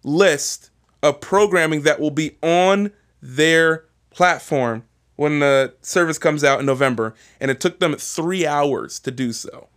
list 0.04 0.70
of 1.02 1.20
programming 1.20 1.82
that 1.82 2.00
will 2.00 2.12
be 2.12 2.38
on 2.42 2.92
their 3.22 3.86
platform 4.12 4.84
when 5.16 5.40
the 5.40 5.74
service 5.82 6.18
comes 6.18 6.44
out 6.44 6.60
in 6.60 6.66
November, 6.66 7.16
and 7.40 7.50
it 7.50 7.60
took 7.60 7.80
them 7.80 7.96
three 7.96 8.46
hours 8.46 9.00
to 9.00 9.12
do 9.12 9.32
so. 9.32 9.68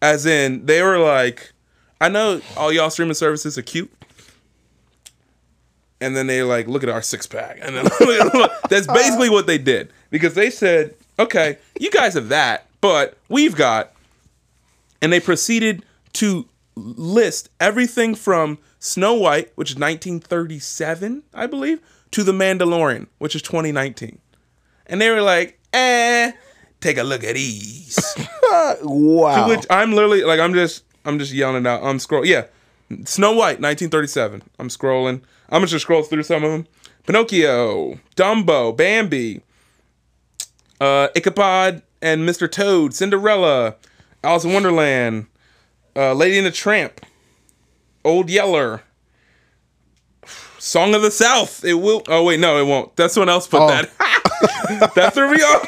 As 0.00 0.24
in, 0.24 0.64
they 0.66 0.82
were 0.82 0.98
like, 0.98 1.52
"I 2.00 2.08
know 2.08 2.40
all 2.56 2.72
y'all 2.72 2.90
streaming 2.90 3.14
services 3.14 3.58
are 3.58 3.62
cute." 3.62 3.92
And 6.00 6.16
then 6.16 6.26
they 6.26 6.42
like 6.42 6.66
look 6.66 6.82
at 6.82 6.88
our 6.88 7.02
six 7.02 7.26
pack, 7.26 7.58
and 7.60 7.76
then 7.76 7.84
that's 8.68 8.86
basically 8.86 9.28
what 9.30 9.46
they 9.46 9.58
did 9.58 9.92
because 10.10 10.34
they 10.34 10.50
said, 10.50 10.94
"Okay, 11.18 11.58
you 11.78 11.90
guys 11.90 12.14
have 12.14 12.28
that, 12.28 12.66
but 12.80 13.16
we've 13.28 13.54
got," 13.54 13.92
and 15.02 15.12
they 15.12 15.20
proceeded 15.20 15.84
to 16.14 16.46
list 16.74 17.50
everything 17.60 18.14
from 18.14 18.58
Snow 18.78 19.14
White, 19.14 19.52
which 19.54 19.70
is 19.70 19.76
1937, 19.76 21.22
I 21.34 21.46
believe, 21.46 21.80
to 22.12 22.22
The 22.22 22.32
Mandalorian, 22.32 23.06
which 23.18 23.34
is 23.34 23.42
2019, 23.42 24.18
and 24.86 25.00
they 25.00 25.10
were 25.10 25.22
like, 25.22 25.58
"Eh, 25.72 26.32
take 26.80 26.98
a 26.98 27.02
look 27.02 27.24
at 27.24 27.34
these." 27.34 27.98
wow. 28.82 29.46
To 29.46 29.48
Which 29.48 29.66
I'm 29.70 29.92
literally 29.92 30.22
like 30.24 30.40
I'm 30.40 30.54
just 30.54 30.84
I'm 31.04 31.18
just 31.18 31.32
yelling 31.32 31.64
it 31.64 31.68
out. 31.68 31.82
I'm 31.82 31.98
scroll 31.98 32.24
yeah. 32.24 32.46
Snow 33.04 33.30
White, 33.32 33.60
1937. 33.60 34.42
I'm 34.58 34.68
scrolling. 34.68 35.22
I'm 35.48 35.56
gonna 35.60 35.66
just 35.66 35.82
scroll 35.84 36.02
through 36.02 36.22
some 36.24 36.44
of 36.44 36.50
them. 36.50 36.66
Pinocchio, 37.06 37.98
Dumbo, 38.16 38.76
Bambi, 38.76 39.40
uh, 40.80 41.08
Ichabod 41.16 41.82
and 42.02 42.28
Mr. 42.28 42.50
Toad, 42.50 42.94
Cinderella, 42.94 43.76
Alice 44.22 44.44
in 44.44 44.52
Wonderland, 44.52 45.26
uh, 45.96 46.12
Lady 46.14 46.36
and 46.38 46.46
the 46.46 46.50
Tramp, 46.50 47.04
Old 48.04 48.28
Yeller, 48.30 48.82
Song 50.58 50.94
of 50.94 51.02
the 51.02 51.10
South. 51.10 51.64
It 51.64 51.74
will. 51.74 52.02
Oh 52.08 52.24
wait, 52.24 52.38
no, 52.40 52.58
it 52.60 52.66
won't. 52.66 52.94
That's 52.96 53.14
someone 53.14 53.28
else 53.30 53.46
put 53.46 53.60
Oh. 53.62 53.68
that. 53.68 53.90
that 54.94 55.14
threw 55.14 55.30
me 55.30 55.40
off 55.42 55.66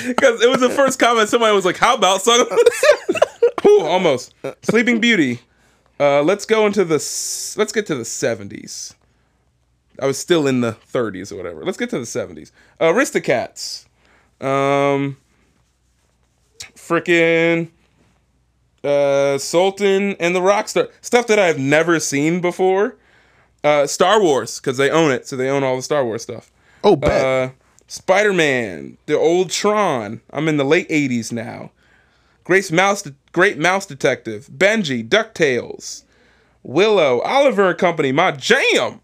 because 0.06 0.42
it 0.42 0.48
was 0.48 0.60
the 0.60 0.70
first 0.70 0.98
comment. 0.98 1.28
Somebody 1.28 1.54
was 1.54 1.64
like, 1.64 1.76
"How 1.76 1.94
about 1.94 2.22
Song 2.22 2.40
of 2.40 2.48
the 2.48 2.72
South?" 3.08 3.64
Ooh, 3.66 3.82
almost. 3.82 4.34
Sleeping 4.62 5.00
Beauty. 5.00 5.40
Uh, 6.00 6.22
let's 6.22 6.46
go 6.46 6.64
into 6.66 6.84
the. 6.84 6.94
Let's 6.94 7.72
get 7.72 7.86
to 7.86 7.94
the 7.94 8.06
seventies. 8.06 8.94
I 10.00 10.06
was 10.06 10.18
still 10.18 10.46
in 10.46 10.62
the 10.62 10.72
30s 10.72 11.30
or 11.30 11.36
whatever. 11.36 11.64
Let's 11.64 11.76
get 11.76 11.90
to 11.90 11.98
the 11.98 12.04
70s. 12.04 12.52
Uh, 12.80 12.86
Aristocats. 12.86 13.84
Um, 14.40 15.18
freaking 16.74 17.68
uh, 18.82 19.36
Sultan 19.38 20.16
and 20.18 20.34
the 20.34 20.40
Rockstar. 20.40 20.90
Stuff 21.02 21.26
that 21.26 21.38
I've 21.38 21.58
never 21.58 22.00
seen 22.00 22.40
before. 22.40 22.96
Uh, 23.62 23.86
Star 23.86 24.22
Wars, 24.22 24.58
because 24.58 24.78
they 24.78 24.90
own 24.90 25.10
it, 25.10 25.26
so 25.26 25.36
they 25.36 25.50
own 25.50 25.62
all 25.62 25.76
the 25.76 25.82
Star 25.82 26.02
Wars 26.02 26.22
stuff. 26.22 26.50
Oh, 26.82 26.96
bet. 26.96 27.24
Uh, 27.24 27.52
Spider 27.88 28.32
Man, 28.32 28.96
the 29.04 29.18
old 29.18 29.50
Tron. 29.50 30.22
I'm 30.32 30.48
in 30.48 30.56
the 30.56 30.64
late 30.64 30.88
80s 30.88 31.30
now. 31.30 31.72
Grace 32.50 32.72
Mouse, 32.72 33.08
Great 33.30 33.58
Mouse 33.58 33.86
Detective, 33.86 34.48
Benji, 34.52 35.08
DuckTales, 35.08 36.02
Willow, 36.64 37.20
Oliver 37.20 37.68
and 37.68 37.78
Company, 37.78 38.10
my 38.10 38.32
jam. 38.32 39.00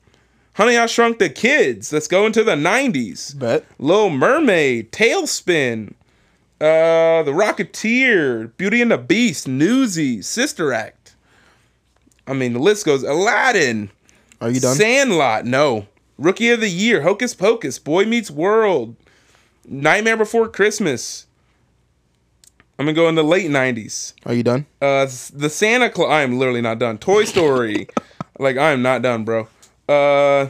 Honey, 0.55 0.77
I 0.77 0.87
Shrunk 0.87 1.21
the 1.21 1.29
Kids. 1.31 1.93
Let's 1.93 2.09
go 2.09 2.27
into 2.27 2.43
the 2.43 2.57
90s. 2.57 3.39
bet. 3.39 3.65
Little 3.79 4.11
Mermaid, 4.11 4.91
TaleSpin, 4.91 5.93
uh, 6.61 7.23
The 7.23 7.31
Rocketeer, 7.31 8.51
Beauty 8.57 8.83
and 8.83 8.91
the 8.91 8.99
Beast, 8.99 9.47
Newsies, 9.47 10.27
Sister 10.27 10.73
Act. 10.73 11.15
I 12.27 12.33
mean, 12.33 12.53
the 12.53 12.59
list 12.59 12.85
goes. 12.85 13.05
Aladdin, 13.05 13.91
Are 14.41 14.51
you 14.51 14.59
done? 14.59 14.75
Sandlot, 14.75 15.45
no. 15.45 15.87
Rookie 16.19 16.51
of 16.51 16.59
the 16.59 16.69
Year, 16.69 17.03
Hocus 17.03 17.33
Pocus, 17.33 17.79
Boy 17.79 18.07
Meets 18.07 18.29
World, 18.29 18.97
Nightmare 19.69 20.17
Before 20.17 20.49
Christmas. 20.49 21.27
I'm 22.79 22.85
gonna 22.87 22.93
go 22.95 23.09
in 23.09 23.15
the 23.15 23.25
late 23.25 23.51
'90s. 23.51 24.13
Are 24.27 24.35
you 24.35 24.43
done? 24.43 24.67
Uh, 24.83 25.07
the 25.33 25.49
Santa 25.51 25.89
Claus. 25.91 26.11
I 26.11 26.23
am 26.23 26.39
literally 26.39 26.61
not 26.61 26.79
done. 26.79 26.99
Toy 26.99 27.25
Story. 27.25 27.89
like 28.39 28.57
I 28.57 28.73
am 28.73 28.83
not 28.83 29.03
done, 29.03 29.25
bro. 29.25 29.49
Uh, 29.89 30.49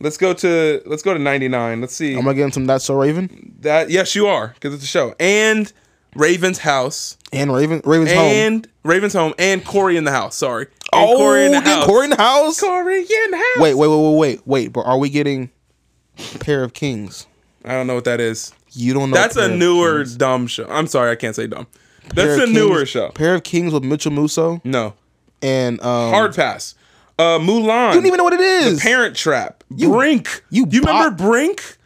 let's 0.00 0.16
go 0.16 0.32
to 0.34 0.82
let's 0.86 1.02
go 1.02 1.12
to 1.14 1.20
'99. 1.20 1.80
Let's 1.80 1.94
see 1.94 2.14
I'm 2.16 2.24
gonna 2.24 2.34
get 2.34 2.44
him 2.44 2.52
some 2.52 2.66
That's 2.66 2.84
So 2.84 2.94
Raven 2.94 3.54
that. 3.60 3.90
Yes, 3.90 4.14
you 4.14 4.26
are 4.26 4.48
because 4.54 4.74
it's 4.74 4.82
a 4.84 4.86
show. 4.88 5.14
And 5.20 5.72
Raven's 6.16 6.58
House. 6.58 7.16
and 7.32 7.52
Raven. 7.52 7.82
Raven's 7.84 8.12
home. 8.12 8.20
And 8.20 8.68
Raven's 8.84 9.12
Home. 9.14 9.34
And 9.38 9.64
Cory 9.64 9.96
in 9.96 10.04
the 10.04 10.12
House. 10.12 10.36
Sorry. 10.36 10.66
And 10.92 11.10
Oh, 11.10 11.16
Cory 11.16 11.46
in 11.46 11.52
the 11.52 11.60
House. 11.60 11.86
Cory 11.86 12.04
in 12.04 12.10
the 12.10 12.16
house. 12.16 12.60
Cory 12.60 13.00
in 13.00 13.30
the 13.30 13.36
House. 13.36 13.58
Wait, 13.58 13.74
wait, 13.74 13.88
wait, 13.88 13.96
wait, 13.96 14.16
wait, 14.16 14.40
wait. 14.46 14.72
But 14.72 14.82
are 14.86 14.98
we 14.98 15.08
getting 15.10 15.50
a 16.34 16.38
Pair 16.38 16.62
of 16.62 16.72
Kings? 16.72 17.26
I 17.64 17.72
don't 17.72 17.86
know 17.86 17.94
what 17.96 18.04
that 18.04 18.20
is. 18.20 18.52
You 18.74 18.94
don't 18.94 19.10
know. 19.10 19.14
That's 19.16 19.36
a 19.36 19.48
newer 19.48 19.98
Kings. 19.98 20.16
dumb 20.16 20.46
show. 20.46 20.66
I'm 20.68 20.86
sorry, 20.86 21.10
I 21.12 21.16
can't 21.16 21.34
say 21.36 21.46
dumb. 21.46 21.66
That's 22.14 22.40
a 22.42 22.46
newer 22.46 22.84
show. 22.86 23.10
Pair 23.10 23.36
of 23.36 23.44
Kings 23.44 23.72
with 23.72 23.82
Mitchell 23.84 24.12
Musso 24.12 24.60
No. 24.64 24.94
and 25.40 25.80
um, 25.80 26.10
Hard 26.12 26.34
pass. 26.34 26.74
Uh 27.18 27.38
Mulan. 27.38 27.90
You 27.90 27.94
don't 28.00 28.06
even 28.06 28.18
know 28.18 28.24
what 28.24 28.32
it 28.32 28.40
is. 28.40 28.80
Parent 28.80 29.14
Trap. 29.16 29.62
You- 29.74 29.90
Brink. 29.90 30.42
you 30.50 30.66
you 30.70 30.80
remember 30.80 31.10
Brink? 31.16 31.76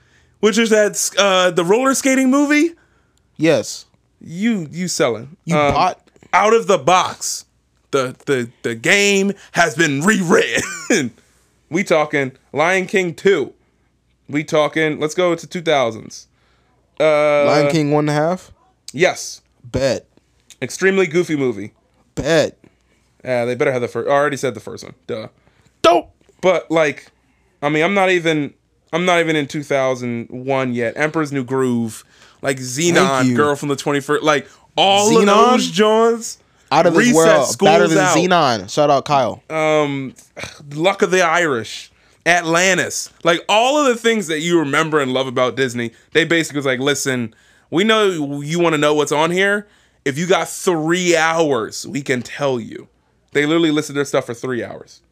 Which 0.41 0.57
is 0.59 0.71
that 0.71 1.11
uh 1.19 1.51
the 1.51 1.65
roller 1.65 1.95
skating 1.95 2.31
movie? 2.31 2.71
Yes, 3.37 3.85
You 4.21 4.67
you 4.71 4.89
selling. 4.89 5.37
you 5.45 5.57
Um, 5.57 5.75
bought. 5.75 6.01
out 6.33 6.55
of 6.55 6.67
the 6.67 6.79
box. 6.79 7.45
The 7.91 8.17
the 8.27 8.51
the 8.63 8.75
game 8.75 9.33
has 9.53 9.75
been 9.75 10.01
rewritten. 10.03 11.13
we 11.71 11.85
talking 11.85 12.33
Lion 12.53 12.87
King 12.87 13.15
2. 13.15 13.53
We 14.29 14.45
talking 14.45 14.99
let's 14.99 15.15
go 15.15 15.35
to 15.35 15.47
2000s. 15.47 16.27
Uh 17.01 17.45
Lion 17.47 17.71
King 17.71 17.91
one 17.93 18.09
and 18.09 18.11
a 18.11 18.21
half. 18.21 18.53
Yes. 18.93 19.43
Bet, 19.65 20.07
Extremely 20.63 21.07
goofy 21.07 21.37
movie. 21.37 21.73
bet. 22.15 22.59
Yeah, 23.25 23.45
they 23.45 23.55
better 23.55 23.73
have 23.73 23.83
the 23.83 23.89
first. 23.89 24.09
I 24.09 24.13
already 24.13 24.37
said 24.37 24.55
the 24.55 24.61
first 24.61 24.83
one. 24.85 24.95
Duh. 25.07 25.29
Dope. 25.83 26.15
But 26.41 26.71
like, 26.71 27.11
I 27.63 27.69
mean, 27.69 27.85
I'm 27.85 27.95
not 27.95 28.11
even. 28.11 28.55
I'm 28.93 29.05
not 29.05 29.21
even 29.21 29.37
in 29.37 29.47
2001 29.47 30.73
yet. 30.73 30.95
Emperor's 30.97 31.31
New 31.33 31.45
Groove, 31.45 32.05
like 32.41 32.57
Zenon. 32.57 33.37
Girl 33.37 33.55
from 33.55 33.69
the 33.69 33.77
21st, 33.77 34.23
like 34.23 34.49
all 34.77 35.11
Zenon? 35.11 35.21
of 35.29 35.51
those 35.51 35.71
Johns. 35.71 36.39
Out 36.73 36.87
of 36.87 36.95
this 36.95 37.09
Reset 37.09 37.15
world, 37.17 37.49
School's 37.49 37.71
better 37.71 37.89
than 37.89 37.99
out. 37.99 38.17
Zenon. 38.17 38.71
Shout 38.71 38.89
out 38.91 39.05
Kyle. 39.05 39.43
Um, 39.51 40.15
Luck 40.75 41.03
of 41.03 41.11
the 41.11 41.21
Irish, 41.23 41.91
Atlantis, 42.29 43.11
like 43.25 43.41
all 43.49 43.79
of 43.79 43.87
the 43.87 43.97
things 43.97 44.27
that 44.27 44.41
you 44.41 44.59
remember 44.59 45.01
and 45.01 45.13
love 45.13 45.27
about 45.27 45.57
Disney. 45.57 45.93
They 46.13 46.25
basically 46.25 46.59
was 46.59 46.67
like, 46.67 46.79
listen, 46.79 47.35
we 47.71 47.85
know 47.85 48.41
you 48.41 48.61
want 48.61 48.75
to 48.75 48.79
know 48.79 48.95
what's 48.95 49.13
on 49.13 49.31
here. 49.31 49.67
If 50.05 50.19
you 50.19 50.27
got 50.27 50.49
three 50.49 51.17
hours, 51.17 51.87
we 51.87 52.03
can 52.03 52.23
tell 52.23 52.61
you. 52.61 52.89
They 53.33 53.47
literally 53.47 53.71
listed 53.71 53.97
their 53.97 54.05
stuff 54.05 54.27
for 54.27 54.35
three 54.35 54.63
hours. 54.63 55.03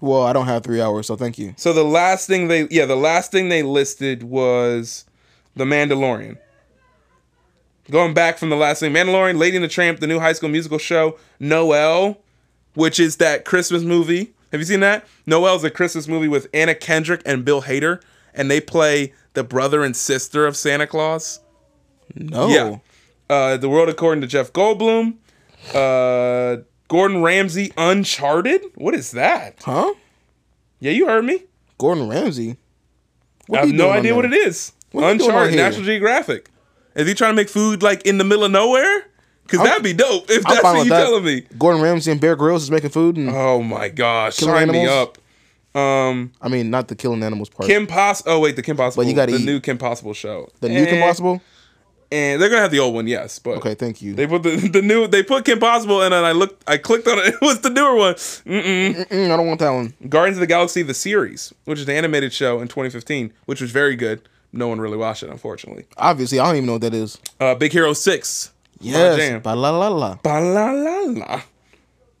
well, 0.00 0.22
I 0.22 0.32
don't 0.32 0.46
have 0.46 0.62
three 0.62 0.80
hours, 0.80 1.06
so 1.06 1.16
thank 1.16 1.38
you. 1.38 1.54
So 1.56 1.72
the 1.72 1.84
last 1.84 2.26
thing 2.26 2.48
they 2.48 2.66
yeah, 2.70 2.86
the 2.86 2.96
last 2.96 3.30
thing 3.30 3.48
they 3.48 3.62
listed 3.62 4.22
was 4.22 5.06
The 5.54 5.64
Mandalorian. 5.64 6.38
Going 7.90 8.14
back 8.14 8.38
from 8.38 8.50
the 8.50 8.56
last 8.56 8.80
thing, 8.80 8.92
Mandalorian, 8.92 9.38
Lady 9.38 9.56
and 9.56 9.64
the 9.64 9.68
Tramp, 9.68 10.00
the 10.00 10.06
new 10.06 10.18
high 10.18 10.32
school 10.32 10.48
musical 10.48 10.78
show, 10.78 11.18
Noel, 11.38 12.18
which 12.74 12.98
is 12.98 13.16
that 13.16 13.44
Christmas 13.44 13.82
movie. 13.82 14.32
Have 14.52 14.60
you 14.60 14.64
seen 14.66 14.80
that? 14.80 15.06
Noel's 15.26 15.64
a 15.64 15.70
Christmas 15.70 16.08
movie 16.08 16.28
with 16.28 16.48
Anna 16.54 16.74
Kendrick 16.74 17.22
and 17.26 17.44
Bill 17.44 17.62
Hader, 17.62 18.00
and 18.34 18.50
they 18.50 18.60
play 18.60 19.12
the 19.34 19.44
brother 19.44 19.82
and 19.82 19.96
sister 19.96 20.46
of 20.46 20.56
Santa 20.56 20.86
Claus. 20.86 21.40
No. 22.14 22.48
Yeah. 22.48 22.78
Uh, 23.28 23.56
the 23.56 23.68
World 23.68 23.88
According 23.88 24.20
to 24.22 24.26
Jeff 24.26 24.52
Goldblum. 24.52 25.16
Uh, 25.74 26.62
Gordon 26.88 27.22
Ramsay, 27.22 27.72
Uncharted. 27.76 28.62
What 28.76 28.94
is 28.94 29.10
that? 29.12 29.62
Huh? 29.64 29.94
Yeah, 30.78 30.92
you 30.92 31.06
heard 31.06 31.24
me. 31.24 31.44
Gordon 31.78 32.08
Ramsay. 32.08 32.56
I 33.52 33.58
have 33.58 33.72
no 33.72 33.90
idea 33.90 34.14
what 34.14 34.24
it 34.24 34.32
is. 34.32 34.72
What 34.92 35.04
are 35.04 35.12
you 35.12 35.18
doing 35.18 35.30
Uncharted. 35.30 35.56
National 35.56 35.84
Geographic. 35.84 36.50
Is 36.94 37.06
he 37.06 37.14
trying 37.14 37.32
to 37.32 37.36
make 37.36 37.48
food 37.48 37.82
like 37.82 38.06
in 38.06 38.18
the 38.18 38.24
middle 38.24 38.44
of 38.44 38.50
nowhere? 38.50 39.06
Because 39.46 39.64
that'd 39.66 39.82
be 39.82 39.92
dope 39.92 40.30
if 40.30 40.46
I'm 40.46 40.54
that's 40.54 40.64
what 40.64 40.74
with 40.78 40.84
you 40.84 40.90
that. 40.90 41.00
telling 41.04 41.24
me. 41.24 41.42
Gordon 41.58 41.82
Ramsay 41.82 42.10
and 42.12 42.20
Bear 42.20 42.36
Grylls 42.36 42.62
is 42.64 42.70
making 42.70 42.90
food, 42.90 43.16
and 43.16 43.28
Oh 43.30 43.62
my 43.62 43.88
gosh, 43.88 44.36
sign 44.36 44.70
me 44.70 44.86
up. 44.86 45.18
Um, 45.74 46.32
I 46.40 46.48
mean, 46.48 46.70
not 46.70 46.88
the 46.88 46.94
killing 46.96 47.22
animals 47.22 47.50
part. 47.50 47.68
Kim 47.68 47.86
Poss. 47.86 48.22
Oh 48.26 48.40
wait, 48.40 48.56
the 48.56 48.62
Kim 48.62 48.76
Possible. 48.76 49.02
But 49.04 49.08
you 49.10 49.14
gotta 49.14 49.32
the 49.32 49.38
eat. 49.38 49.44
new 49.44 49.60
Kim 49.60 49.76
Possible 49.78 50.14
show. 50.14 50.48
the 50.60 50.68
new 50.70 50.84
Kim 50.86 50.96
Eh, 51.02 51.06
Possible. 51.06 51.42
And 52.12 52.40
they're 52.40 52.48
gonna 52.48 52.62
have 52.62 52.70
the 52.70 52.78
old 52.78 52.94
one, 52.94 53.06
yes. 53.08 53.38
But 53.40 53.56
Okay, 53.58 53.74
thank 53.74 54.00
you. 54.00 54.14
They 54.14 54.26
put 54.26 54.42
the 54.44 54.56
the 54.72 54.80
new. 54.80 55.06
They 55.06 55.22
put 55.22 55.44
Kim 55.44 55.58
Possible, 55.58 56.02
and 56.02 56.12
then 56.14 56.24
I 56.24 56.32
looked. 56.32 56.62
I 56.68 56.78
clicked 56.78 57.06
on 57.08 57.18
it. 57.18 57.26
It 57.34 57.40
was 57.42 57.60
the 57.60 57.70
newer 57.70 57.94
one. 57.96 58.14
Mm-mm. 58.14 59.06
Mm, 59.08 59.30
I 59.30 59.36
don't 59.36 59.46
want 59.46 59.60
that 59.60 59.70
one. 59.70 59.92
Guardians 60.08 60.38
of 60.38 60.40
the 60.40 60.46
Galaxy 60.46 60.82
the 60.82 60.94
series, 60.94 61.52
which 61.64 61.78
is 61.80 61.84
the 61.86 61.92
animated 61.94 62.32
show 62.32 62.60
in 62.60 62.68
2015, 62.68 63.32
which 63.44 63.60
was 63.60 63.70
very 63.70 63.96
good. 63.96 64.22
No 64.52 64.68
one 64.68 64.80
really 64.80 64.96
watched 64.96 65.24
it, 65.24 65.28
unfortunately. 65.30 65.84
Obviously, 65.98 66.38
I 66.38 66.46
don't 66.46 66.54
even 66.56 66.66
know 66.66 66.72
what 66.74 66.80
that 66.82 66.94
is. 66.94 67.18
Uh, 67.40 67.54
Big 67.56 67.72
Hero 67.72 67.92
Six. 67.92 68.52
Yes. 68.80 69.42
Ba 69.42 69.54
la 69.54 69.70
la 69.70 69.88
la. 69.88 70.14
Ba 70.22 70.40
la 70.40 70.70
la 70.72 71.00
la. 71.06 71.42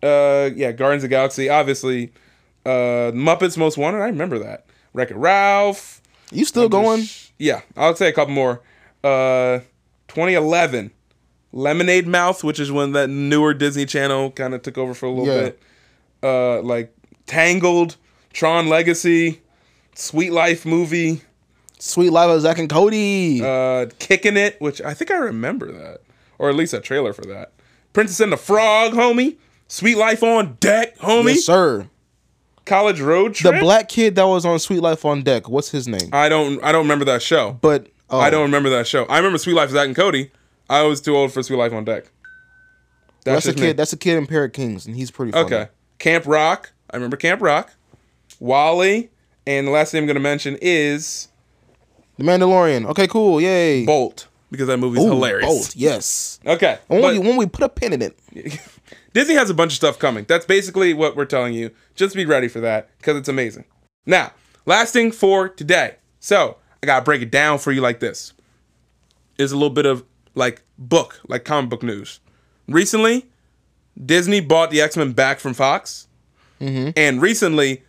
Uh, 0.02 0.50
yeah, 0.54 0.72
Guardians 0.72 1.04
of 1.04 1.10
Galaxy. 1.10 1.48
Obviously, 1.48 2.12
uh, 2.64 3.12
Muppets 3.14 3.56
Most 3.58 3.76
Wanted. 3.78 3.98
I 3.98 4.06
remember 4.06 4.38
that. 4.40 4.66
Wreck 4.92 5.10
It 5.10 5.16
Ralph. 5.16 6.00
You 6.32 6.44
still 6.44 6.68
going? 6.68 7.04
Yeah, 7.38 7.60
I'll 7.76 7.94
say 7.94 8.08
a 8.08 8.12
couple 8.12 8.34
more. 8.34 8.62
Uh, 9.04 9.60
2011, 10.08 10.90
Lemonade 11.52 12.06
Mouth, 12.06 12.42
which 12.42 12.58
is 12.58 12.72
when 12.72 12.92
that 12.92 13.08
newer 13.08 13.54
Disney 13.54 13.86
Channel 13.86 14.30
kind 14.32 14.54
of 14.54 14.62
took 14.62 14.78
over 14.78 14.94
for 14.94 15.06
a 15.06 15.10
little 15.10 15.26
Yeah. 15.34 15.42
bit. 15.42 15.62
Uh, 16.22 16.62
like 16.62 16.92
Tangled, 17.26 17.96
Tron 18.32 18.68
Legacy, 18.68 19.40
Sweet 19.94 20.32
Life 20.32 20.64
movie, 20.66 21.20
Sweet 21.78 22.10
Life 22.10 22.30
of 22.30 22.40
Zack 22.40 22.58
and 22.58 22.68
Cody. 22.70 23.42
uh, 23.44 23.86
Kicking 23.98 24.36
It, 24.36 24.60
which 24.60 24.80
I 24.80 24.94
think 24.94 25.10
I 25.10 25.16
remember 25.18 25.70
that, 25.72 26.00
or 26.38 26.48
at 26.48 26.56
least 26.56 26.74
a 26.74 26.80
trailer 26.80 27.12
for 27.12 27.22
that. 27.22 27.52
Princess 27.92 28.20
and 28.20 28.32
the 28.32 28.36
Frog, 28.36 28.92
homie. 28.92 29.36
Sweet 29.68 29.96
Life 29.96 30.22
on 30.22 30.56
Deck, 30.60 30.98
homie. 30.98 31.34
yes, 31.34 31.44
sir. 31.44 31.88
College 32.64 33.00
Road 33.00 33.34
Trip. 33.34 33.54
The 33.54 33.60
black 33.60 33.88
kid 33.88 34.16
that 34.16 34.24
was 34.24 34.44
on 34.44 34.58
Sweet 34.58 34.80
Life 34.80 35.04
on 35.04 35.22
Deck. 35.22 35.48
What's 35.48 35.70
his 35.70 35.88
name? 35.88 36.10
I 36.12 36.28
don't. 36.28 36.62
I 36.62 36.72
don't 36.72 36.82
remember 36.82 37.04
that 37.06 37.22
show. 37.22 37.58
But 37.60 37.88
oh, 38.10 38.20
I 38.20 38.30
don't 38.30 38.42
remember 38.42 38.70
that 38.70 38.86
show. 38.86 39.04
I 39.06 39.16
remember 39.16 39.38
Sweet 39.38 39.54
Life 39.54 39.66
of 39.66 39.72
Zack 39.72 39.86
and 39.86 39.96
Cody. 39.96 40.30
I 40.68 40.82
was 40.82 41.00
too 41.00 41.16
old 41.16 41.32
for 41.32 41.42
Sweet 41.42 41.56
Life 41.56 41.72
on 41.72 41.84
Deck. 41.84 42.10
That's, 43.24 43.46
a 43.46 43.48
just 43.48 43.58
me. 43.60 43.68
kid. 43.68 43.76
That's 43.76 43.92
a 43.92 43.96
kid 43.96 44.18
in 44.18 44.26
Pair 44.26 44.44
of 44.44 44.52
Kings, 44.52 44.86
and 44.86 44.94
he's 44.94 45.10
pretty 45.10 45.32
funny. 45.32 45.46
Okay. 45.46 45.68
Camp 45.98 46.26
Rock. 46.26 46.72
I 46.90 46.96
remember 46.96 47.16
Camp 47.16 47.40
Rock. 47.40 47.72
WALL-E. 48.38 49.08
And 49.46 49.66
the 49.66 49.70
last 49.70 49.90
thing 49.92 50.00
I'm 50.00 50.06
going 50.06 50.14
to 50.14 50.20
mention 50.20 50.58
is 50.60 51.28
The 52.18 52.24
Mandalorian. 52.24 52.86
Okay, 52.86 53.06
cool. 53.06 53.40
Yay. 53.40 53.84
Bolt 53.84 54.28
because 54.50 54.66
that 54.68 54.78
movie's 54.78 55.04
Ooh, 55.04 55.08
hilarious. 55.08 55.46
Bolt. 55.46 55.76
Yes. 55.76 56.40
Okay. 56.46 56.78
When, 56.86 57.00
but 57.00 57.12
we, 57.14 57.18
when 57.18 57.36
we 57.36 57.46
put 57.46 57.64
a 57.64 57.68
pin 57.68 57.92
in 57.92 58.02
it. 58.02 58.18
Disney 59.12 59.34
has 59.34 59.50
a 59.50 59.54
bunch 59.54 59.72
of 59.72 59.76
stuff 59.76 59.98
coming. 59.98 60.24
That's 60.28 60.46
basically 60.46 60.92
what 60.94 61.16
we're 61.16 61.24
telling 61.24 61.54
you. 61.54 61.70
Just 61.94 62.14
be 62.14 62.26
ready 62.26 62.48
for 62.48 62.60
that 62.60 62.90
because 62.98 63.16
it's 63.16 63.28
amazing. 63.28 63.64
Now, 64.04 64.32
last 64.66 64.92
thing 64.92 65.10
for 65.10 65.48
today. 65.48 65.96
So 66.20 66.58
I 66.82 66.86
got 66.86 67.00
to 67.00 67.04
break 67.04 67.22
it 67.22 67.30
down 67.30 67.58
for 67.58 67.72
you 67.72 67.80
like 67.80 68.00
this. 68.00 68.32
Is 69.38 69.52
a 69.52 69.56
little 69.56 69.70
bit 69.70 69.86
of 69.86 70.04
like 70.34 70.62
book, 70.78 71.20
like 71.28 71.44
comic 71.44 71.70
book 71.70 71.82
news. 71.82 72.20
Recently, 72.68 73.26
Disney 74.02 74.40
bought 74.40 74.70
the 74.70 74.80
X 74.80 74.96
Men 74.96 75.12
back 75.12 75.40
from 75.40 75.54
Fox, 75.54 76.08
mm-hmm. 76.60 76.90
and 76.96 77.20
recently, 77.20 77.82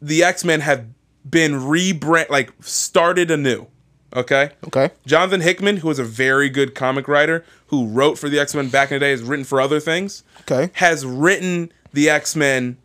the 0.00 0.22
X 0.22 0.44
Men 0.44 0.60
have 0.60 0.86
been 1.28 1.52
rebrand, 1.52 2.28
like 2.30 2.52
started 2.60 3.30
anew. 3.30 3.66
Okay. 4.14 4.50
Okay. 4.66 4.90
Jonathan 5.06 5.40
Hickman, 5.40 5.78
who 5.78 5.90
is 5.90 5.98
a 5.98 6.04
very 6.04 6.48
good 6.48 6.74
comic 6.74 7.08
writer, 7.08 7.44
who 7.68 7.86
wrote 7.86 8.18
for 8.18 8.28
the 8.28 8.38
X 8.38 8.54
Men 8.54 8.68
back 8.68 8.90
in 8.90 8.96
the 8.96 9.00
day, 9.00 9.10
has 9.10 9.22
written 9.22 9.44
for 9.44 9.60
other 9.60 9.80
things. 9.80 10.22
Okay. 10.42 10.70
Has 10.74 11.04
written 11.04 11.72
the 11.92 12.08
X 12.08 12.36
Men 12.36 12.76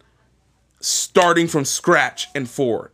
starting 0.81 1.47
from 1.47 1.65
scratch 1.65 2.27
and 2.33 2.49
forward. 2.49 2.91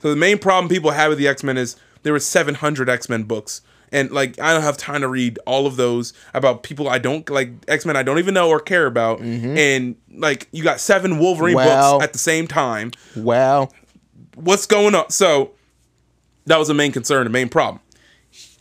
So 0.00 0.10
the 0.10 0.16
main 0.16 0.38
problem 0.38 0.68
people 0.68 0.90
have 0.92 1.10
with 1.10 1.18
the 1.18 1.28
X 1.28 1.42
Men 1.42 1.56
is 1.56 1.76
there 2.02 2.12
were 2.12 2.20
700 2.20 2.88
X 2.88 3.08
Men 3.08 3.24
books, 3.24 3.60
and 3.92 4.10
like 4.10 4.38
I 4.40 4.52
don't 4.52 4.62
have 4.62 4.76
time 4.76 5.00
to 5.02 5.08
read 5.08 5.38
all 5.46 5.66
of 5.66 5.76
those 5.76 6.12
about 6.34 6.62
people 6.62 6.88
I 6.88 6.98
don't 6.98 7.28
like 7.30 7.50
X 7.68 7.84
Men 7.86 7.96
I 7.96 8.02
don't 8.02 8.18
even 8.18 8.34
know 8.34 8.48
or 8.48 8.60
care 8.60 8.86
about, 8.86 9.20
mm-hmm. 9.20 9.56
and 9.56 9.96
like 10.12 10.48
you 10.52 10.62
got 10.64 10.80
seven 10.80 11.18
Wolverine 11.18 11.54
Wow. 11.56 11.92
books 11.98 12.04
at 12.04 12.12
the 12.12 12.18
same 12.18 12.46
time 12.46 12.92
Wow. 13.16 13.68
what's 14.34 14.66
going 14.66 14.94
on? 14.94 15.10
So 15.10 15.52
that 16.46 16.58
was 16.58 16.68
the 16.68 16.74
main 16.74 16.92
concern, 16.92 17.24
the 17.24 17.30
main 17.30 17.48
problem. 17.48 17.80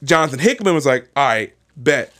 Jonathan 0.03 0.39
Hickman 0.39 0.75
was 0.75 0.85
like, 0.85 1.09
all 1.15 1.27
right, 1.27 1.53
bet. 1.75 2.13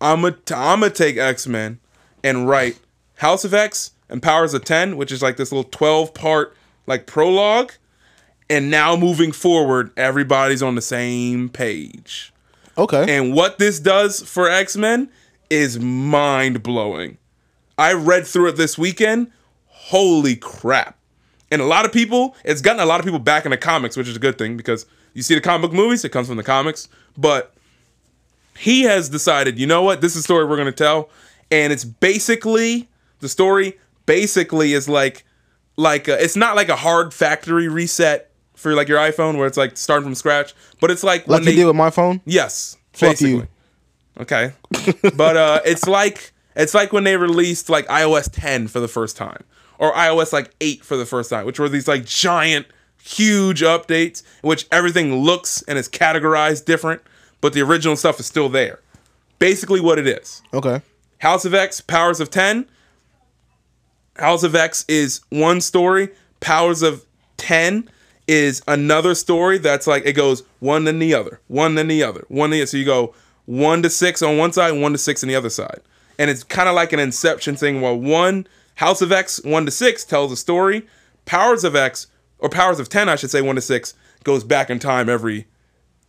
I'm 0.00 0.20
going 0.20 0.36
to 0.46 0.56
I'm 0.56 0.80
gonna 0.80 0.92
take 0.92 1.16
X 1.16 1.46
Men 1.46 1.80
and 2.22 2.48
write 2.48 2.78
House 3.16 3.44
of 3.44 3.52
X 3.52 3.92
and 4.08 4.22
Powers 4.22 4.54
of 4.54 4.64
10, 4.64 4.96
which 4.96 5.10
is 5.10 5.22
like 5.22 5.36
this 5.36 5.50
little 5.50 5.68
12 5.70 6.14
part 6.14 6.56
like 6.86 7.06
prologue. 7.06 7.72
And 8.50 8.70
now 8.70 8.96
moving 8.96 9.32
forward, 9.32 9.90
everybody's 9.96 10.62
on 10.62 10.74
the 10.74 10.82
same 10.82 11.48
page. 11.48 12.32
Okay. 12.78 13.16
And 13.16 13.34
what 13.34 13.58
this 13.58 13.80
does 13.80 14.22
for 14.22 14.48
X 14.48 14.76
Men 14.76 15.10
is 15.50 15.78
mind 15.78 16.62
blowing. 16.62 17.18
I 17.76 17.92
read 17.92 18.26
through 18.26 18.48
it 18.48 18.56
this 18.56 18.78
weekend. 18.78 19.30
Holy 19.66 20.36
crap. 20.36 20.97
And 21.50 21.62
a 21.62 21.64
lot 21.64 21.84
of 21.84 21.92
people, 21.92 22.36
it's 22.44 22.60
gotten 22.60 22.80
a 22.80 22.86
lot 22.86 23.00
of 23.00 23.06
people 23.06 23.18
back 23.18 23.44
in 23.44 23.50
the 23.50 23.56
comics, 23.56 23.96
which 23.96 24.08
is 24.08 24.16
a 24.16 24.20
good 24.20 24.36
thing 24.36 24.56
because 24.56 24.86
you 25.14 25.22
see 25.22 25.34
the 25.34 25.40
comic 25.40 25.70
book 25.70 25.76
movies, 25.76 26.04
it 26.04 26.10
comes 26.10 26.28
from 26.28 26.36
the 26.36 26.42
comics. 26.42 26.88
But 27.16 27.54
he 28.56 28.82
has 28.82 29.08
decided, 29.08 29.58
you 29.58 29.66
know 29.66 29.82
what, 29.82 30.00
this 30.00 30.14
is 30.14 30.22
the 30.22 30.24
story 30.24 30.44
we're 30.44 30.56
going 30.56 30.66
to 30.66 30.72
tell. 30.72 31.08
And 31.50 31.72
it's 31.72 31.84
basically, 31.84 32.88
the 33.20 33.28
story 33.28 33.78
basically 34.04 34.74
is 34.74 34.88
like, 34.88 35.24
like 35.76 36.08
a, 36.08 36.22
it's 36.22 36.36
not 36.36 36.56
like 36.56 36.68
a 36.68 36.76
hard 36.76 37.14
factory 37.14 37.68
reset 37.68 38.28
for 38.58 38.74
like 38.74 38.88
your 38.88 38.98
iPhone 38.98 39.38
where 39.38 39.46
it's 39.46 39.56
like 39.56 39.76
starting 39.76 40.04
from 40.04 40.14
scratch, 40.14 40.52
but 40.80 40.90
it's 40.90 41.04
like 41.04 41.22
like 41.28 41.28
when 41.28 41.40
you 41.42 41.50
they, 41.50 41.56
did 41.56 41.66
with 41.66 41.76
my 41.76 41.90
phone. 41.90 42.20
Yes, 42.24 42.76
Fuck 42.92 43.10
basically. 43.10 43.34
you. 43.34 43.48
Okay, 44.20 44.52
but 45.16 45.36
uh, 45.36 45.60
it's 45.64 45.86
like 45.86 46.32
it's 46.56 46.74
like 46.74 46.92
when 46.92 47.04
they 47.04 47.16
released 47.16 47.70
like 47.70 47.86
iOS 47.86 48.28
10 48.30 48.66
for 48.66 48.80
the 48.80 48.88
first 48.88 49.16
time, 49.16 49.44
or 49.78 49.92
iOS 49.92 50.32
like 50.32 50.54
8 50.60 50.84
for 50.84 50.96
the 50.96 51.06
first 51.06 51.30
time, 51.30 51.46
which 51.46 51.58
were 51.58 51.68
these 51.68 51.88
like 51.88 52.04
giant, 52.04 52.66
huge 53.02 53.62
updates 53.62 54.22
in 54.42 54.48
which 54.48 54.66
everything 54.70 55.14
looks 55.16 55.62
and 55.62 55.78
is 55.78 55.88
categorized 55.88 56.64
different, 56.64 57.02
but 57.40 57.52
the 57.52 57.62
original 57.62 57.96
stuff 57.96 58.20
is 58.20 58.26
still 58.26 58.48
there. 58.48 58.80
Basically, 59.38 59.80
what 59.80 59.98
it 59.98 60.06
is. 60.06 60.42
Okay. 60.52 60.82
House 61.18 61.44
of 61.44 61.54
X, 61.54 61.80
Powers 61.80 62.20
of 62.20 62.30
10. 62.30 62.66
House 64.16 64.42
of 64.42 64.54
X 64.54 64.84
is 64.88 65.20
one 65.30 65.60
story. 65.60 66.08
Powers 66.40 66.82
of 66.82 67.04
10 67.36 67.88
is 68.26 68.62
another 68.68 69.14
story 69.14 69.58
that's 69.58 69.86
like 69.86 70.04
it 70.04 70.12
goes 70.12 70.42
one 70.60 70.84
then 70.84 70.98
the 70.98 71.14
other, 71.14 71.40
one 71.48 71.74
then 71.76 71.88
the 71.88 72.02
other, 72.02 72.24
one 72.28 72.50
then 72.50 72.58
the 72.58 72.62
other. 72.62 72.66
So 72.66 72.76
you 72.76 72.84
go 72.84 73.14
one 73.46 73.82
to 73.82 73.90
six 73.90 74.20
on 74.22 74.36
one 74.36 74.52
side, 74.52 74.72
one 74.72 74.92
to 74.92 74.98
six 74.98 75.24
on 75.24 75.28
the 75.28 75.34
other 75.34 75.50
side. 75.50 75.80
And 76.18 76.30
it's 76.30 76.44
kind 76.44 76.68
of 76.68 76.74
like 76.74 76.92
an 76.92 76.98
inception 76.98 77.56
thing 77.56 77.80
where 77.80 77.94
one 77.94 78.46
House 78.78 79.02
of 79.02 79.10
X, 79.10 79.42
one 79.42 79.64
to 79.64 79.72
six, 79.72 80.04
tells 80.04 80.30
a 80.30 80.36
story. 80.36 80.86
Powers 81.24 81.64
of 81.64 81.74
X, 81.74 82.06
or 82.38 82.48
Powers 82.48 82.78
of 82.78 82.88
10, 82.88 83.08
I 83.08 83.16
should 83.16 83.30
say, 83.30 83.42
one 83.42 83.56
to 83.56 83.60
six, 83.60 83.94
goes 84.22 84.44
back 84.44 84.70
in 84.70 84.78
time 84.78 85.08
every 85.08 85.46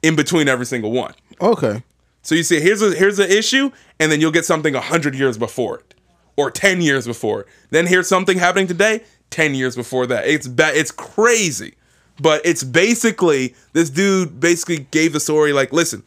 in 0.03 0.15
between 0.15 0.47
every 0.47 0.67
single 0.67 0.91
one. 0.91 1.15
Okay. 1.41 1.81
So 2.21 2.35
you 2.35 2.43
see, 2.43 2.59
here's 2.59 2.83
a 2.83 2.93
here's 2.93 3.17
the 3.17 3.27
issue, 3.37 3.71
and 3.99 4.11
then 4.11 4.21
you'll 4.21 4.31
get 4.31 4.45
something 4.45 4.75
hundred 4.75 5.15
years 5.15 5.35
before 5.35 5.79
it, 5.79 5.95
or 6.37 6.51
ten 6.51 6.79
years 6.79 7.07
before. 7.07 7.41
it. 7.41 7.47
Then 7.71 7.87
here's 7.87 8.07
something 8.07 8.37
happening 8.37 8.67
today, 8.67 9.03
ten 9.31 9.55
years 9.55 9.75
before 9.75 10.05
that. 10.05 10.27
It's 10.27 10.47
ba- 10.47 10.77
it's 10.77 10.91
crazy, 10.91 11.73
but 12.21 12.45
it's 12.45 12.63
basically 12.63 13.55
this 13.73 13.89
dude 13.89 14.39
basically 14.39 14.85
gave 14.91 15.13
the 15.13 15.19
story 15.19 15.53
like, 15.53 15.73
listen, 15.73 16.03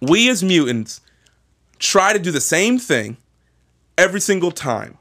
we 0.00 0.30
as 0.30 0.44
mutants 0.44 1.00
try 1.80 2.12
to 2.12 2.18
do 2.20 2.30
the 2.30 2.40
same 2.40 2.78
thing 2.78 3.16
every 3.98 4.20
single 4.20 4.52
time. 4.52 4.98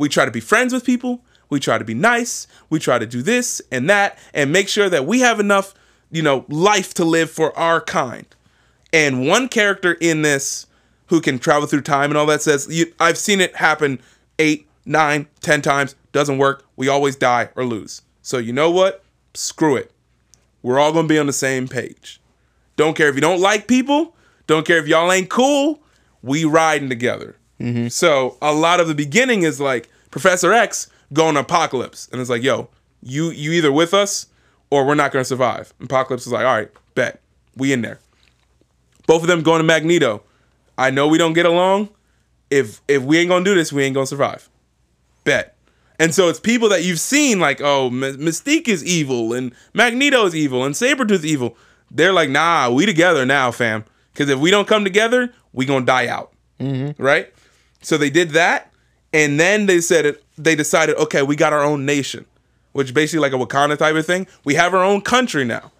We 0.00 0.08
try 0.08 0.24
to 0.24 0.30
be 0.30 0.40
friends 0.40 0.72
with 0.72 0.86
people. 0.86 1.20
We 1.50 1.60
try 1.60 1.76
to 1.76 1.84
be 1.84 1.92
nice. 1.92 2.46
We 2.70 2.78
try 2.78 2.98
to 2.98 3.04
do 3.04 3.20
this 3.20 3.60
and 3.70 3.90
that 3.90 4.18
and 4.32 4.50
make 4.50 4.66
sure 4.66 4.88
that 4.88 5.04
we 5.04 5.20
have 5.20 5.38
enough, 5.38 5.74
you 6.10 6.22
know, 6.22 6.46
life 6.48 6.94
to 6.94 7.04
live 7.04 7.30
for 7.30 7.54
our 7.58 7.82
kind. 7.82 8.24
And 8.94 9.28
one 9.28 9.46
character 9.46 9.92
in 10.00 10.22
this 10.22 10.66
who 11.08 11.20
can 11.20 11.38
travel 11.38 11.66
through 11.68 11.82
time 11.82 12.10
and 12.10 12.16
all 12.16 12.24
that 12.26 12.40
says, 12.40 12.66
I've 12.98 13.18
seen 13.18 13.42
it 13.42 13.54
happen 13.56 14.00
eight, 14.38 14.66
nine, 14.86 15.26
ten 15.42 15.60
times. 15.60 15.94
Doesn't 16.12 16.38
work. 16.38 16.64
We 16.76 16.88
always 16.88 17.14
die 17.14 17.50
or 17.54 17.66
lose. 17.66 18.00
So 18.22 18.38
you 18.38 18.54
know 18.54 18.70
what? 18.70 19.04
Screw 19.34 19.76
it. 19.76 19.92
We're 20.62 20.78
all 20.78 20.94
gonna 20.94 21.08
be 21.08 21.18
on 21.18 21.26
the 21.26 21.34
same 21.34 21.68
page. 21.68 22.22
Don't 22.76 22.96
care 22.96 23.10
if 23.10 23.16
you 23.16 23.20
don't 23.20 23.40
like 23.40 23.68
people. 23.68 24.16
Don't 24.46 24.66
care 24.66 24.78
if 24.78 24.88
y'all 24.88 25.12
ain't 25.12 25.28
cool. 25.28 25.82
We 26.22 26.46
riding 26.46 26.88
together. 26.88 27.36
Mm-hmm. 27.60 27.88
So 27.88 28.38
a 28.40 28.52
lot 28.52 28.80
of 28.80 28.88
the 28.88 28.94
beginning 28.94 29.42
is 29.42 29.60
like 29.60 29.88
Professor 30.10 30.52
X 30.52 30.88
going 31.12 31.34
to 31.34 31.40
Apocalypse, 31.40 32.08
and 32.10 32.20
it's 32.20 32.30
like, 32.30 32.42
yo, 32.42 32.68
you 33.02 33.30
you 33.30 33.52
either 33.52 33.70
with 33.70 33.94
us 33.94 34.26
or 34.70 34.84
we're 34.86 34.94
not 34.94 35.12
gonna 35.12 35.24
survive. 35.24 35.72
And 35.78 35.88
Apocalypse 35.88 36.26
is 36.26 36.32
like, 36.32 36.46
all 36.46 36.54
right, 36.54 36.70
bet 36.94 37.20
we 37.56 37.72
in 37.72 37.82
there. 37.82 38.00
Both 39.06 39.22
of 39.22 39.28
them 39.28 39.42
going 39.42 39.58
to 39.58 39.64
Magneto. 39.64 40.22
I 40.78 40.90
know 40.90 41.08
we 41.08 41.18
don't 41.18 41.32
get 41.32 41.46
along. 41.46 41.90
If 42.50 42.80
if 42.88 43.02
we 43.02 43.18
ain't 43.18 43.28
gonna 43.28 43.44
do 43.44 43.54
this, 43.54 43.72
we 43.72 43.84
ain't 43.84 43.94
gonna 43.94 44.06
survive. 44.06 44.48
Bet. 45.24 45.56
And 45.98 46.14
so 46.14 46.30
it's 46.30 46.40
people 46.40 46.70
that 46.70 46.82
you've 46.82 46.98
seen 46.98 47.40
like, 47.40 47.60
oh, 47.60 47.88
M- 47.88 48.00
Mystique 48.00 48.68
is 48.68 48.82
evil 48.84 49.34
and 49.34 49.52
Magneto 49.74 50.24
is 50.24 50.34
evil 50.34 50.64
and 50.64 50.74
Sabretooth 50.74 51.10
is 51.10 51.26
evil. 51.26 51.56
They're 51.90 52.12
like, 52.12 52.30
nah, 52.30 52.70
we 52.70 52.86
together 52.86 53.26
now, 53.26 53.50
fam. 53.50 53.84
Because 54.12 54.30
if 54.30 54.38
we 54.38 54.50
don't 54.50 54.66
come 54.66 54.82
together, 54.84 55.34
we 55.52 55.66
gonna 55.66 55.84
die 55.84 56.06
out. 56.06 56.32
Mm-hmm. 56.58 57.02
Right? 57.02 57.32
So 57.80 57.96
they 57.96 58.10
did 58.10 58.30
that, 58.30 58.72
and 59.12 59.38
then 59.40 59.66
they 59.66 59.80
said 59.80 60.06
it. 60.06 60.22
They 60.36 60.54
decided, 60.54 60.96
okay, 60.96 61.22
we 61.22 61.36
got 61.36 61.52
our 61.52 61.62
own 61.62 61.84
nation, 61.84 62.26
which 62.72 62.94
basically 62.94 63.20
like 63.20 63.32
a 63.32 63.44
Wakanda 63.44 63.76
type 63.78 63.94
of 63.96 64.06
thing. 64.06 64.26
We 64.44 64.54
have 64.54 64.74
our 64.74 64.84
own 64.84 65.00
country 65.00 65.44
now. 65.44 65.72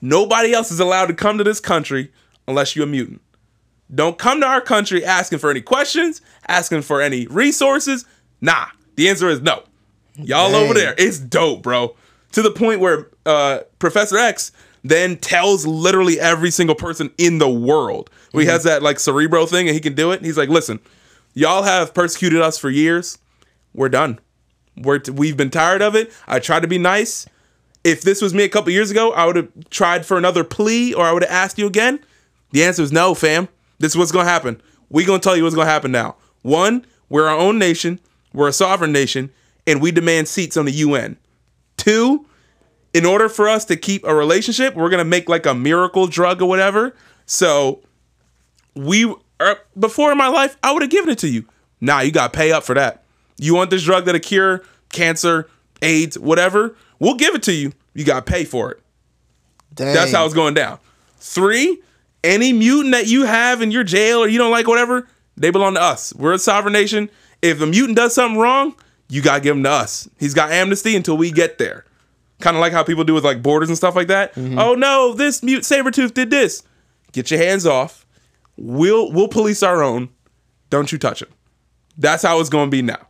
Nobody 0.00 0.52
else 0.52 0.70
is 0.70 0.80
allowed 0.80 1.06
to 1.06 1.14
come 1.14 1.38
to 1.38 1.44
this 1.44 1.60
country 1.60 2.10
unless 2.48 2.74
you're 2.74 2.86
a 2.86 2.88
mutant. 2.88 3.20
Don't 3.94 4.18
come 4.18 4.40
to 4.40 4.46
our 4.46 4.60
country 4.60 5.04
asking 5.04 5.40
for 5.40 5.50
any 5.50 5.60
questions, 5.60 6.20
asking 6.48 6.82
for 6.82 7.02
any 7.02 7.26
resources. 7.26 8.04
Nah, 8.40 8.66
the 8.96 9.08
answer 9.08 9.28
is 9.28 9.40
no. 9.40 9.64
Y'all 10.16 10.52
Dang. 10.52 10.64
over 10.64 10.74
there, 10.74 10.94
it's 10.96 11.18
dope, 11.18 11.62
bro. 11.62 11.96
To 12.32 12.42
the 12.42 12.50
point 12.50 12.80
where 12.80 13.08
uh, 13.26 13.60
Professor 13.78 14.16
X 14.16 14.52
then 14.82 15.16
tells 15.16 15.66
literally 15.66 16.18
every 16.18 16.50
single 16.50 16.74
person 16.74 17.10
in 17.18 17.38
the 17.38 17.48
world. 17.48 18.10
He 18.32 18.38
mm-hmm. 18.38 18.48
has 18.48 18.64
that 18.64 18.82
like 18.82 18.98
cerebro 18.98 19.46
thing 19.46 19.68
and 19.68 19.74
he 19.74 19.80
can 19.80 19.94
do 19.94 20.10
it. 20.10 20.22
He's 20.22 20.38
like, 20.38 20.48
listen, 20.48 20.80
y'all 21.34 21.62
have 21.62 21.94
persecuted 21.94 22.40
us 22.40 22.58
for 22.58 22.70
years. 22.70 23.18
We're 23.74 23.88
done. 23.88 24.18
We're 24.76 24.98
t- 24.98 25.12
we've 25.12 25.36
been 25.36 25.50
tired 25.50 25.82
of 25.82 25.94
it. 25.94 26.12
I 26.26 26.38
tried 26.38 26.60
to 26.60 26.68
be 26.68 26.78
nice. 26.78 27.26
If 27.84 28.02
this 28.02 28.20
was 28.20 28.34
me 28.34 28.44
a 28.44 28.48
couple 28.48 28.72
years 28.72 28.90
ago, 28.90 29.12
I 29.12 29.26
would 29.26 29.36
have 29.36 29.48
tried 29.70 30.06
for 30.06 30.18
another 30.18 30.44
plea 30.44 30.94
or 30.94 31.04
I 31.04 31.12
would 31.12 31.22
have 31.22 31.32
asked 31.32 31.58
you 31.58 31.66
again. 31.66 32.00
The 32.52 32.64
answer 32.64 32.82
is 32.82 32.92
no, 32.92 33.14
fam. 33.14 33.48
This 33.78 33.92
is 33.92 33.96
what's 33.96 34.12
gonna 34.12 34.28
happen. 34.28 34.60
we 34.88 35.04
gonna 35.04 35.20
tell 35.20 35.36
you 35.36 35.44
what's 35.44 35.54
gonna 35.54 35.70
happen 35.70 35.92
now. 35.92 36.16
One, 36.42 36.86
we're 37.08 37.26
our 37.26 37.36
own 37.36 37.58
nation, 37.58 38.00
we're 38.32 38.48
a 38.48 38.52
sovereign 38.52 38.92
nation, 38.92 39.30
and 39.66 39.80
we 39.80 39.90
demand 39.90 40.28
seats 40.28 40.56
on 40.56 40.64
the 40.64 40.72
UN. 40.72 41.16
Two, 41.76 42.26
in 42.92 43.06
order 43.06 43.28
for 43.28 43.48
us 43.48 43.64
to 43.66 43.76
keep 43.76 44.04
a 44.04 44.14
relationship, 44.14 44.74
we're 44.74 44.90
gonna 44.90 45.04
make 45.04 45.28
like 45.28 45.46
a 45.46 45.54
miracle 45.54 46.06
drug 46.06 46.42
or 46.42 46.48
whatever. 46.48 46.94
So 47.26 47.82
we 48.74 49.14
er, 49.40 49.58
before 49.78 50.12
in 50.12 50.18
my 50.18 50.28
life, 50.28 50.56
I 50.62 50.72
would 50.72 50.82
have 50.82 50.90
given 50.90 51.10
it 51.10 51.18
to 51.20 51.28
you. 51.28 51.44
Nah, 51.80 52.00
you 52.00 52.12
got 52.12 52.32
to 52.32 52.36
pay 52.36 52.52
up 52.52 52.62
for 52.64 52.74
that. 52.74 53.04
You 53.38 53.54
want 53.54 53.70
this 53.70 53.82
drug 53.82 54.04
that'll 54.04 54.20
cure 54.20 54.62
cancer, 54.90 55.48
AIDS, 55.82 56.18
whatever? 56.18 56.76
We'll 56.98 57.14
give 57.14 57.34
it 57.34 57.42
to 57.44 57.52
you. 57.52 57.72
You 57.94 58.04
got 58.04 58.26
to 58.26 58.32
pay 58.32 58.44
for 58.44 58.70
it. 58.70 58.82
Dang. 59.74 59.94
That's 59.94 60.12
how 60.12 60.24
it's 60.24 60.34
going 60.34 60.54
down. 60.54 60.78
Three, 61.18 61.80
any 62.22 62.52
mutant 62.52 62.92
that 62.92 63.06
you 63.06 63.24
have 63.24 63.62
in 63.62 63.70
your 63.70 63.84
jail 63.84 64.18
or 64.18 64.28
you 64.28 64.38
don't 64.38 64.50
like, 64.50 64.68
whatever, 64.68 65.08
they 65.36 65.50
belong 65.50 65.74
to 65.74 65.80
us. 65.80 66.14
We're 66.14 66.34
a 66.34 66.38
sovereign 66.38 66.72
nation. 66.72 67.10
If 67.40 67.60
a 67.60 67.66
mutant 67.66 67.96
does 67.96 68.14
something 68.14 68.38
wrong, 68.38 68.74
you 69.08 69.22
got 69.22 69.36
to 69.36 69.40
give 69.40 69.56
him 69.56 69.62
to 69.62 69.70
us. 69.70 70.08
He's 70.18 70.34
got 70.34 70.50
amnesty 70.52 70.96
until 70.96 71.16
we 71.16 71.30
get 71.30 71.58
there. 71.58 71.84
Kind 72.40 72.56
of 72.56 72.60
like 72.60 72.72
how 72.72 72.82
people 72.82 73.04
do 73.04 73.14
with 73.14 73.24
like 73.24 73.42
borders 73.42 73.68
and 73.68 73.76
stuff 73.76 73.94
like 73.94 74.08
that. 74.08 74.34
Mm-hmm. 74.34 74.58
Oh 74.58 74.74
no, 74.74 75.14
this 75.14 75.42
mute 75.42 75.62
Sabretooth 75.62 76.14
did 76.14 76.30
this. 76.30 76.62
Get 77.12 77.30
your 77.30 77.40
hands 77.40 77.66
off. 77.66 78.06
We'll 78.56 79.12
we'll 79.12 79.28
police 79.28 79.62
our 79.62 79.82
own. 79.82 80.10
Don't 80.70 80.92
you 80.92 80.98
touch 80.98 81.22
him. 81.22 81.28
That's 81.98 82.22
how 82.22 82.40
it's 82.40 82.48
going 82.48 82.68
to 82.68 82.70
be 82.70 82.82
now. 82.82 83.06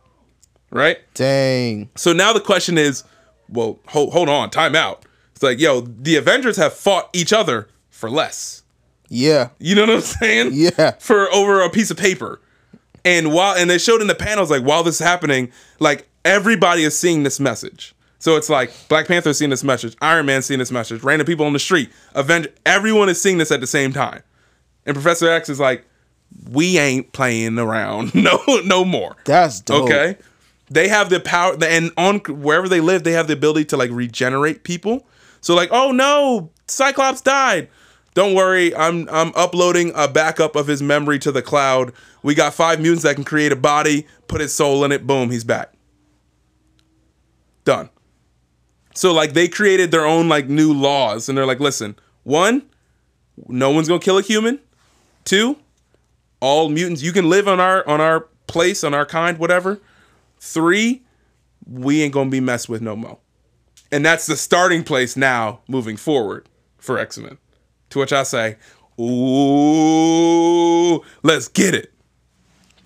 Right? 0.71 0.97
Dang. 1.13 1.89
So 1.95 2.13
now 2.13 2.33
the 2.33 2.39
question 2.39 2.77
is, 2.77 3.03
well, 3.49 3.79
hold, 3.87 4.13
hold 4.13 4.29
on, 4.29 4.49
time 4.49 4.75
out. 4.75 5.05
It's 5.33 5.43
like, 5.43 5.59
yo, 5.59 5.81
the 5.81 6.15
Avengers 6.15 6.57
have 6.57 6.73
fought 6.73 7.09
each 7.13 7.33
other 7.33 7.69
for 7.89 8.09
less. 8.09 8.63
Yeah. 9.09 9.49
You 9.59 9.75
know 9.75 9.81
what 9.81 9.95
I'm 9.95 10.01
saying? 10.01 10.49
Yeah. 10.53 10.91
For 10.99 11.31
over 11.33 11.61
a 11.61 11.69
piece 11.69 11.91
of 11.91 11.97
paper. 11.97 12.41
And 13.03 13.33
while 13.33 13.55
and 13.55 13.69
they 13.69 13.77
showed 13.77 14.01
in 14.01 14.07
the 14.07 14.15
panels, 14.15 14.49
like 14.49 14.63
while 14.63 14.83
this 14.83 15.01
is 15.01 15.05
happening, 15.05 15.51
like 15.79 16.07
everybody 16.23 16.83
is 16.83 16.97
seeing 16.97 17.23
this 17.23 17.39
message. 17.39 17.93
So 18.21 18.35
it's 18.35 18.49
like 18.49 18.71
Black 18.87 19.07
Panther 19.07 19.33
seeing 19.33 19.49
this 19.49 19.63
message, 19.63 19.97
Iron 19.99 20.27
Man 20.27 20.43
seeing 20.43 20.59
this 20.59 20.71
message, 20.71 21.01
random 21.01 21.25
people 21.25 21.47
on 21.47 21.53
the 21.53 21.59
street, 21.59 21.89
Avenger, 22.13 22.49
everyone 22.67 23.09
is 23.09 23.19
seeing 23.19 23.39
this 23.39 23.51
at 23.51 23.61
the 23.61 23.67
same 23.67 23.91
time. 23.91 24.21
And 24.85 24.93
Professor 24.95 25.27
X 25.27 25.49
is 25.49 25.59
like, 25.59 25.85
we 26.51 26.77
ain't 26.77 27.13
playing 27.13 27.57
around 27.57 28.13
no 28.15 28.39
no 28.63 28.85
more. 28.85 29.15
That's 29.25 29.59
dope. 29.59 29.85
Okay. 29.85 30.17
They 30.69 30.87
have 30.87 31.09
the 31.09 31.19
power, 31.19 31.57
and 31.63 31.91
on 31.97 32.19
wherever 32.19 32.69
they 32.69 32.79
live, 32.79 33.03
they 33.03 33.11
have 33.13 33.25
the 33.25 33.33
ability 33.33 33.65
to 33.65 33.77
like 33.77 33.89
regenerate 33.91 34.63
people. 34.63 35.07
So 35.41 35.55
like, 35.55 35.69
oh 35.71 35.91
no, 35.91 36.51
Cyclops 36.67 37.21
died. 37.21 37.69
Don't 38.13 38.35
worry, 38.35 38.73
I'm 38.75 39.09
I'm 39.09 39.33
uploading 39.35 39.93
a 39.95 40.07
backup 40.07 40.55
of 40.55 40.67
his 40.67 40.83
memory 40.83 41.17
to 41.19 41.31
the 41.31 41.41
cloud. 41.41 41.91
We 42.21 42.35
got 42.35 42.53
five 42.53 42.79
mutants 42.79 43.03
that 43.03 43.15
can 43.15 43.23
create 43.23 43.51
a 43.51 43.55
body, 43.55 44.05
put 44.27 44.41
his 44.41 44.53
soul 44.53 44.85
in 44.85 44.91
it. 44.91 45.07
Boom, 45.07 45.31
he's 45.31 45.43
back. 45.43 45.73
Done. 47.65 47.89
So 48.93 49.13
like 49.13 49.33
they 49.33 49.47
created 49.47 49.91
their 49.91 50.05
own 50.05 50.27
like 50.29 50.47
new 50.47 50.73
laws, 50.73 51.29
and 51.29 51.37
they're 51.37 51.45
like, 51.45 51.59
listen, 51.59 51.95
one, 52.23 52.63
no 53.47 53.69
one's 53.69 53.87
gonna 53.87 53.99
kill 53.99 54.17
a 54.17 54.21
human. 54.21 54.59
Two, 55.23 55.57
all 56.41 56.69
mutants 56.69 57.01
you 57.01 57.11
can 57.13 57.29
live 57.29 57.47
on 57.47 57.59
our 57.59 57.87
on 57.87 58.01
our 58.01 58.27
place 58.47 58.83
on 58.83 58.93
our 58.93 59.05
kind 59.05 59.37
whatever 59.37 59.79
three 60.39 61.03
we 61.65 62.01
ain't 62.01 62.13
gonna 62.13 62.29
be 62.29 62.41
messed 62.41 62.67
with 62.67 62.81
no 62.81 62.95
more 62.97 63.17
and 63.91 64.05
that's 64.05 64.25
the 64.25 64.35
starting 64.35 64.83
place 64.83 65.15
now 65.15 65.61
moving 65.69 65.95
forward 65.95 66.49
for 66.77 66.97
x-men 66.97 67.37
to 67.89 67.99
which 67.99 68.11
i 68.11 68.23
say 68.23 68.57
ooh 69.71 71.01
let's 71.23 71.47
get 71.47 71.73
it 71.75 71.93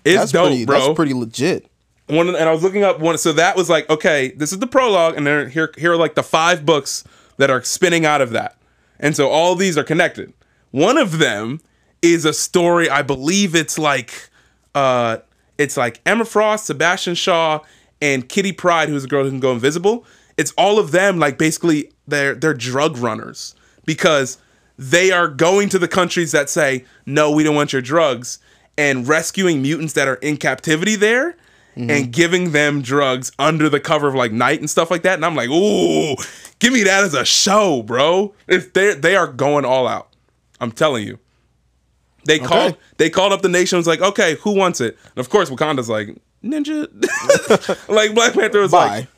it's 0.04 0.18
That's 0.20 0.32
dope 0.32 0.48
pretty. 0.48 0.64
bro 0.66 0.78
That's 0.78 0.94
pretty 0.94 1.14
legit. 1.14 1.66
One 2.08 2.28
and 2.28 2.36
I 2.36 2.52
was 2.52 2.62
looking 2.62 2.84
up 2.84 3.00
one 3.00 3.18
so 3.18 3.32
that 3.32 3.56
was 3.56 3.68
like 3.68 3.90
okay 3.90 4.28
this 4.28 4.52
is 4.52 4.60
the 4.60 4.66
prologue 4.66 5.16
and 5.16 5.26
then 5.26 5.50
here 5.50 5.72
here 5.76 5.92
are 5.92 5.96
like 5.96 6.14
the 6.14 6.22
five 6.22 6.64
books 6.64 7.02
that 7.36 7.50
are 7.50 7.62
spinning 7.62 8.06
out 8.06 8.20
of 8.20 8.30
that. 8.30 8.56
And 9.00 9.16
so 9.16 9.28
all 9.28 9.54
these 9.54 9.76
are 9.76 9.84
connected. 9.84 10.32
One 10.70 10.98
of 10.98 11.18
them 11.18 11.60
is 12.02 12.24
a 12.24 12.32
story 12.32 12.88
I 12.88 13.02
believe 13.02 13.54
it's 13.54 13.78
like 13.78 14.30
uh 14.74 15.18
it's 15.58 15.76
like 15.76 16.00
Emma 16.06 16.24
Frost 16.24 16.66
Sebastian 16.66 17.14
Shaw 17.14 17.60
and 18.00 18.28
Kitty 18.28 18.52
Pryde 18.52 18.88
who's 18.88 19.04
a 19.04 19.08
girl 19.08 19.24
who 19.24 19.30
can 19.30 19.40
go 19.40 19.52
invisible. 19.52 20.04
It's 20.36 20.52
all 20.52 20.78
of 20.78 20.92
them 20.92 21.18
like 21.18 21.38
basically 21.38 21.90
they're 22.06 22.34
they're 22.34 22.54
drug 22.54 22.98
runners 22.98 23.56
because 23.84 24.38
they 24.78 25.10
are 25.10 25.26
going 25.26 25.68
to 25.70 25.78
the 25.78 25.88
countries 25.88 26.30
that 26.32 26.50
say 26.50 26.84
no 27.04 27.32
we 27.32 27.42
don't 27.42 27.56
want 27.56 27.72
your 27.72 27.82
drugs 27.82 28.38
and 28.78 29.08
rescuing 29.08 29.62
mutants 29.62 29.94
that 29.94 30.06
are 30.06 30.16
in 30.16 30.36
captivity 30.36 30.96
there 30.96 31.36
Mm-hmm. 31.76 31.90
and 31.90 32.10
giving 32.10 32.52
them 32.52 32.80
drugs 32.80 33.32
under 33.38 33.68
the 33.68 33.78
cover 33.78 34.08
of 34.08 34.14
like 34.14 34.32
night 34.32 34.60
and 34.60 34.70
stuff 34.70 34.90
like 34.90 35.02
that. 35.02 35.14
And 35.16 35.24
i'm 35.26 35.34
like 35.36 35.50
ooh 35.50 36.16
give 36.58 36.72
me 36.72 36.82
that 36.84 37.04
as 37.04 37.12
a 37.12 37.24
show 37.24 37.82
bro. 37.82 38.34
It's 38.48 38.68
they 38.70 38.94
they 38.94 39.14
are 39.14 39.26
going 39.26 39.66
all 39.66 39.86
out. 39.86 40.08
I'm 40.58 40.72
telling 40.72 41.06
you. 41.06 41.18
They 42.24 42.38
called 42.38 42.76
they 42.96 43.10
called 43.10 43.32
up 43.34 43.42
the 43.42 43.50
nation 43.50 43.76
was 43.76 43.86
like 43.86 44.00
okay 44.00 44.36
who 44.36 44.52
wants 44.52 44.80
it? 44.80 44.96
And 45.04 45.18
of 45.18 45.28
course 45.28 45.50
wakanda's 45.50 45.88
like 45.90 46.16
ninja. 46.42 46.88
Like 47.88 48.14
black 48.14 48.32
panther 48.32 48.60
was 48.60 48.72
Bye. 48.72 48.86
like 48.88 49.08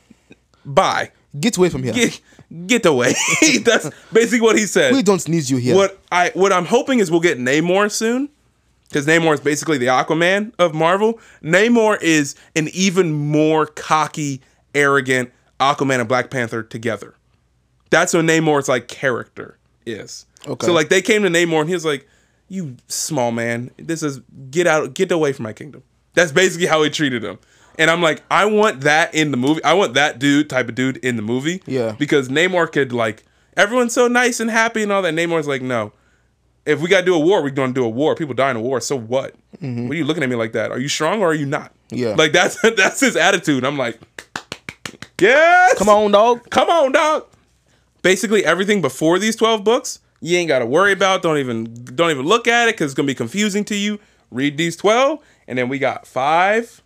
bye. 0.65 1.11
Get 1.39 1.57
away 1.59 1.69
from 1.69 1.85
here. 1.85 1.93
get 1.93 2.21
get 2.67 2.87
away. 2.87 3.15
That's 3.63 3.89
basically 4.13 4.41
what 4.41 4.59
he 4.59 4.67
said. 4.67 4.93
We 4.95 5.03
don't 5.03 5.27
need 5.29 5.49
you 5.49 5.59
here. 5.59 5.77
what 5.77 5.99
I 6.11 6.33
what 6.35 6.53
I'm 6.53 6.65
hoping 6.65 6.99
is 6.99 7.11
we'll 7.11 7.21
get 7.21 7.39
Namor 7.39 7.91
soon, 7.91 8.31
because 8.89 9.07
Namor 9.07 9.35
is 9.35 9.41
basically 9.41 9.79
the 9.79 9.87
Aquaman 9.87 10.53
of 10.59 10.75
Marvel. 10.75 11.21
Namor 11.43 12.01
is 12.03 12.35
an 12.57 12.69
even 12.73 13.13
more 13.13 13.67
cocky, 13.67 14.41
arrogant 14.75 15.31
Aquaman 15.61 16.01
and 16.01 16.09
Black 16.09 16.31
Panther 16.31 16.63
together. 16.63 17.15
That's 17.91 18.15
what 18.15 18.25
Namor's 18.25 18.69
like 18.69 18.89
character 18.89 19.59
is. 19.87 20.27
Okay. 20.47 20.67
So 20.67 20.73
like 20.73 20.89
they 20.89 21.03
came 21.03 21.23
to 21.23 21.29
Namor 21.29 21.61
and 21.61 21.69
he 21.69 21.75
was 21.75 21.85
like, 21.85 22.09
"You 22.49 22.77
small 22.89 23.33
man, 23.33 23.71
this 23.77 24.03
is 24.03 24.21
get 24.51 24.67
out, 24.67 24.95
get 24.95 25.11
away 25.11 25.33
from 25.33 25.45
my 25.45 25.53
kingdom." 25.53 25.83
That's 26.15 26.33
basically 26.33 26.67
how 26.67 26.83
he 26.83 26.91
treated 26.91 27.23
him. 27.23 27.39
And 27.79 27.91
I'm 27.91 28.03
like, 28.03 28.25
I 28.29 28.45
want 28.45 28.81
that 28.81 29.15
in 29.15 29.31
the 29.31 29.37
movie. 29.37 29.63
I 29.63 29.73
want 29.75 29.95
that 29.95 30.19
dude 30.19 30.51
type 30.51 30.69
of 30.69 30.75
dude 30.75 30.97
in 30.99 31.15
the 31.17 31.23
movie. 31.23 31.63
Yeah. 31.65 31.95
Because 31.97 32.29
Namor 32.29 32.71
could 32.71 32.93
like 32.93 33.25
everyone's 33.57 33.95
so 33.95 34.09
nice 34.09 34.41
and 34.41 34.51
happy 34.51 34.83
and 34.83 34.91
all 34.91 35.03
that. 35.03 35.15
Namor's 35.15 35.47
like, 35.47 35.63
no. 35.63 35.93
If 36.69 36.81
we 36.81 36.89
gotta 36.89 37.07
do 37.07 37.15
a 37.15 37.19
war, 37.19 37.43
we're 37.43 37.51
gonna 37.51 37.73
do 37.73 37.85
a 37.85 37.89
war. 37.89 38.15
People 38.15 38.35
die 38.35 38.51
in 38.51 38.57
a 38.57 38.61
war. 38.61 38.81
So 38.81 38.97
what? 38.97 39.35
What 39.61 39.69
are 39.91 39.95
you 39.95 40.05
looking 40.05 40.23
at 40.23 40.29
me 40.29 40.37
like 40.37 40.53
that? 40.53 40.71
Are 40.71 40.79
you 40.79 40.89
strong 40.89 41.23
or 41.23 41.29
are 41.31 41.35
you 41.35 41.47
not? 41.47 41.73
Mm-hmm. 41.91 41.97
Yeah. 41.97 42.15
Like 42.15 42.33
that's 42.33 42.61
that's 42.77 43.01
his 43.01 43.17
attitude. 43.17 43.65
I'm 43.65 43.79
like, 43.79 43.99
yes. 45.21 45.79
Come 45.79 45.89
on, 45.89 46.11
dog. 46.13 46.49
Come 46.51 46.69
on, 46.69 46.93
dog. 46.93 47.27
Basically, 48.03 48.45
everything 48.45 48.81
before 48.81 49.19
these 49.19 49.35
12 49.37 49.65
books, 49.65 50.01
you 50.21 50.37
ain't 50.39 50.49
got 50.49 50.61
to 50.61 50.67
worry 50.67 50.93
about. 50.93 51.23
Don't 51.23 51.39
even 51.39 51.65
don't 51.97 52.11
even 52.11 52.27
look 52.27 52.47
at 52.47 52.69
it 52.69 52.75
because 52.75 52.87
it's 52.93 52.95
gonna 52.95 53.07
be 53.07 53.15
confusing 53.15 53.65
to 53.67 53.75
you. 53.75 53.99
Read 54.31 54.57
these 54.59 54.77
12, 54.77 55.21
and 55.47 55.59
then 55.59 55.69
we 55.71 55.79
got 55.79 56.07
five 56.07 56.83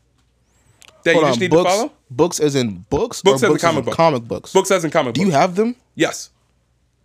that 1.05 1.14
Hold 1.14 1.23
you 1.23 1.27
on. 1.27 1.31
just 1.33 1.40
need 1.40 1.51
books, 1.51 1.71
to 1.71 1.77
follow. 1.77 1.92
books 2.11 2.38
as 2.40 2.55
in 2.55 2.85
books. 2.88 3.21
Books 3.23 3.42
or 3.42 3.47
as 3.47 3.49
in 3.49 3.49
books 3.51 3.62
comic 3.62 3.85
book. 3.85 3.95
Comic 3.97 4.23
books. 4.29 4.53
Books 4.53 4.71
as 4.71 4.85
in 4.85 4.90
comic 4.92 5.14
Do 5.14 5.23
books. 5.23 5.27
you 5.27 5.33
have 5.33 5.57
them? 5.57 5.75
Yes. 5.97 6.31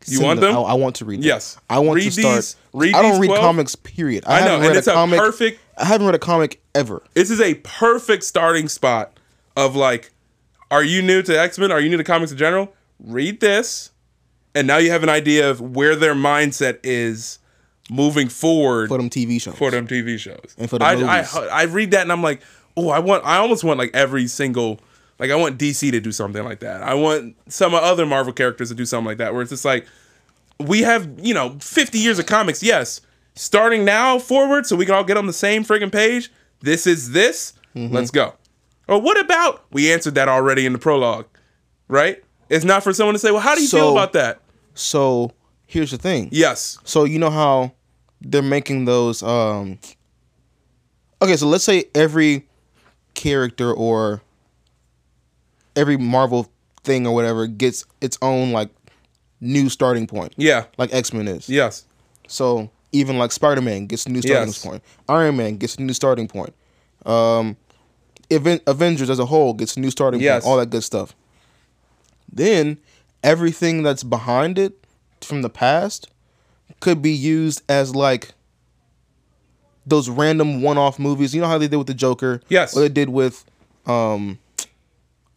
You 0.08 0.22
want 0.22 0.40
them? 0.42 0.56
I, 0.56 0.60
I 0.60 0.74
want 0.74 0.96
to 0.98 1.06
read 1.06 1.20
them. 1.22 1.28
Yes. 1.28 1.58
I 1.70 1.80
want 1.80 1.98
Read 1.98 2.12
to 2.12 2.22
start. 2.22 2.36
these- 2.36 2.56
read 2.74 2.94
I 2.96 3.02
don't 3.02 3.20
read 3.20 3.28
12. 3.28 3.42
comics. 3.42 3.76
Period. 3.76 4.24
I, 4.28 4.40
I 4.42 4.46
know, 4.46 4.62
and 4.68 4.76
it's 4.78 4.88
a 4.88 4.92
a 4.92 4.94
comic. 4.94 5.20
perfect- 5.20 5.60
I 5.78 5.86
haven't 5.86 6.06
read 6.08 6.16
a 6.16 6.20
comic 6.20 6.62
ever. 6.74 7.04
This 7.14 7.30
is 7.30 7.40
a 7.42 7.56
perfect 7.56 8.24
starting 8.24 8.68
spot 8.68 9.20
of 9.56 9.76
like, 9.76 10.12
are 10.72 10.84
you 10.84 11.02
new 11.02 11.22
to 11.22 11.40
X 11.40 11.58
Men? 11.60 11.72
Are 11.72 11.80
you 11.80 11.90
new 11.90 11.98
to 11.98 12.04
comics 12.04 12.32
in 12.32 12.38
general? 12.38 12.74
Read 13.00 13.40
this, 13.42 13.92
and 14.56 14.66
now 14.68 14.78
you 14.78 14.90
have 14.92 15.04
an 15.04 15.10
idea 15.10 15.50
of 15.50 15.62
where 15.62 15.96
their 15.96 16.16
mindset 16.16 16.80
is 16.84 17.38
moving 17.90 18.28
forward 18.28 18.90
for 18.90 18.98
them 18.98 19.10
TV 19.10 19.40
shows. 19.42 19.56
for 19.56 19.72
them 19.72 19.88
TV 19.88 20.18
shows. 20.20 20.56
And 20.58 20.70
for 20.70 20.78
the 20.80 20.86
I, 20.86 20.96
movies. 20.96 21.36
I 21.36 21.48
I 21.48 21.64
read 21.66 21.92
that 21.92 22.02
and 22.02 22.12
I'm 22.12 22.24
like, 22.24 22.42
oh, 22.76 22.90
I 22.90 23.00
want 23.00 23.24
I 23.26 23.38
almost 23.38 23.64
want 23.64 23.78
like 23.80 23.92
every 23.94 24.28
single 24.28 24.80
like 25.20 25.32
I 25.32 25.36
want 25.36 25.58
DC 25.58 25.92
to 25.92 26.00
do 26.00 26.12
something 26.12 26.44
like 26.44 26.60
that. 26.60 26.82
I 26.84 26.94
want 26.94 27.36
some 27.48 27.74
other 27.74 28.06
Marvel 28.06 28.34
characters 28.34 28.70
to 28.70 28.76
do 28.76 28.86
something 28.86 29.08
like 29.08 29.18
that 29.18 29.34
where 29.34 29.42
it's 29.42 29.52
just 29.52 29.66
like 29.66 29.88
we 30.60 30.82
have, 30.82 31.10
you 31.20 31.34
know, 31.34 31.58
50 31.60 31.98
years 32.00 32.20
of 32.20 32.26
comics, 32.26 32.64
yes. 32.64 33.02
Starting 33.36 33.86
now 33.86 34.18
forward 34.18 34.66
so 34.66 34.76
we 34.76 34.86
can 34.86 34.96
all 34.96 35.04
get 35.04 35.18
on 35.18 35.28
the 35.28 35.34
same 35.34 35.64
friggin' 35.64 35.92
page. 35.92 36.32
This 36.62 36.88
is 36.88 37.12
this. 37.12 37.54
Mm-hmm. 37.76 37.94
Let's 37.94 38.12
go. 38.12 38.34
Or 38.88 39.00
what 39.00 39.20
about 39.20 39.66
we 39.72 39.92
answered 39.92 40.16
that 40.16 40.28
already 40.28 40.66
in 40.66 40.74
the 40.74 40.80
prologue, 40.80 41.28
right? 41.88 42.24
It's 42.50 42.66
not 42.66 42.84
for 42.84 42.94
someone 42.94 43.14
to 43.14 43.20
say, 43.20 43.32
well, 43.32 43.42
how 43.42 43.54
do 43.56 43.62
you 43.62 43.68
feel 43.68 43.92
about 43.92 44.14
that? 44.14 44.42
So 44.74 45.32
here's 45.66 45.92
the 45.92 45.98
thing. 45.98 46.30
Yes. 46.32 46.78
So 46.84 47.04
you 47.04 47.20
know 47.20 47.30
how 47.30 47.74
they're 48.22 48.42
making 48.42 48.86
those 48.86 49.22
um 49.22 49.78
Okay, 51.22 51.36
so 51.36 51.48
let's 51.48 51.64
say 51.64 51.86
every 51.96 52.48
character 53.16 53.74
or 53.74 54.22
every 55.78 55.96
Marvel 55.98 56.52
thing 56.84 57.06
or 57.08 57.14
whatever 57.14 57.48
gets 57.48 57.86
its 58.02 58.18
own 58.22 58.52
like 58.52 58.70
new 59.40 59.70
starting 59.70 60.08
point. 60.08 60.34
Yeah. 60.38 60.66
Like 60.78 60.94
X-Men 60.94 61.28
is. 61.28 61.48
Yes. 61.48 61.86
So 62.28 62.70
even 62.92 63.18
like 63.18 63.32
Spider-Man 63.32 63.86
gets 63.88 64.06
a 64.06 64.10
new 64.10 64.22
starting 64.22 64.48
Yes. 64.48 64.66
point. 64.66 64.84
Iron 65.08 65.38
Man 65.38 65.58
gets 65.58 65.76
a 65.76 65.82
new 65.82 65.94
starting 65.94 66.28
point. 66.28 66.54
Um 67.06 67.56
Aven- 68.32 68.60
Avengers 68.68 69.10
as 69.10 69.20
a 69.20 69.26
whole 69.26 69.54
gets 69.54 69.78
a 69.78 69.80
new 69.80 69.92
starting 69.92 70.20
Yes. 70.20 70.44
point, 70.44 70.52
all 70.52 70.58
that 70.58 70.70
good 70.70 70.84
stuff. 70.84 71.16
Then 72.32 72.78
everything 73.24 73.84
that's 73.84 74.04
behind 74.04 74.60
it 74.60 74.74
from 75.22 75.42
the 75.44 75.50
past 75.50 76.10
could 76.80 77.02
be 77.02 77.12
used 77.12 77.62
as 77.70 77.96
like 77.96 78.34
those 79.86 80.10
random 80.10 80.62
one-off 80.62 81.00
movies. 81.00 81.34
You 81.34 81.42
know 81.42 81.48
how 81.48 81.58
they 81.58 81.68
did 81.70 81.78
with 81.78 81.88
the 81.88 81.94
Joker. 81.94 82.42
Yes. 82.50 82.76
What 82.76 82.82
they 82.82 82.90
did 82.90 83.10
with, 83.10 83.46
um, 83.86 84.38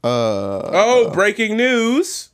uh, 0.05 0.61
Oh, 0.73 1.11
breaking 1.13 1.57
news. 1.57 2.31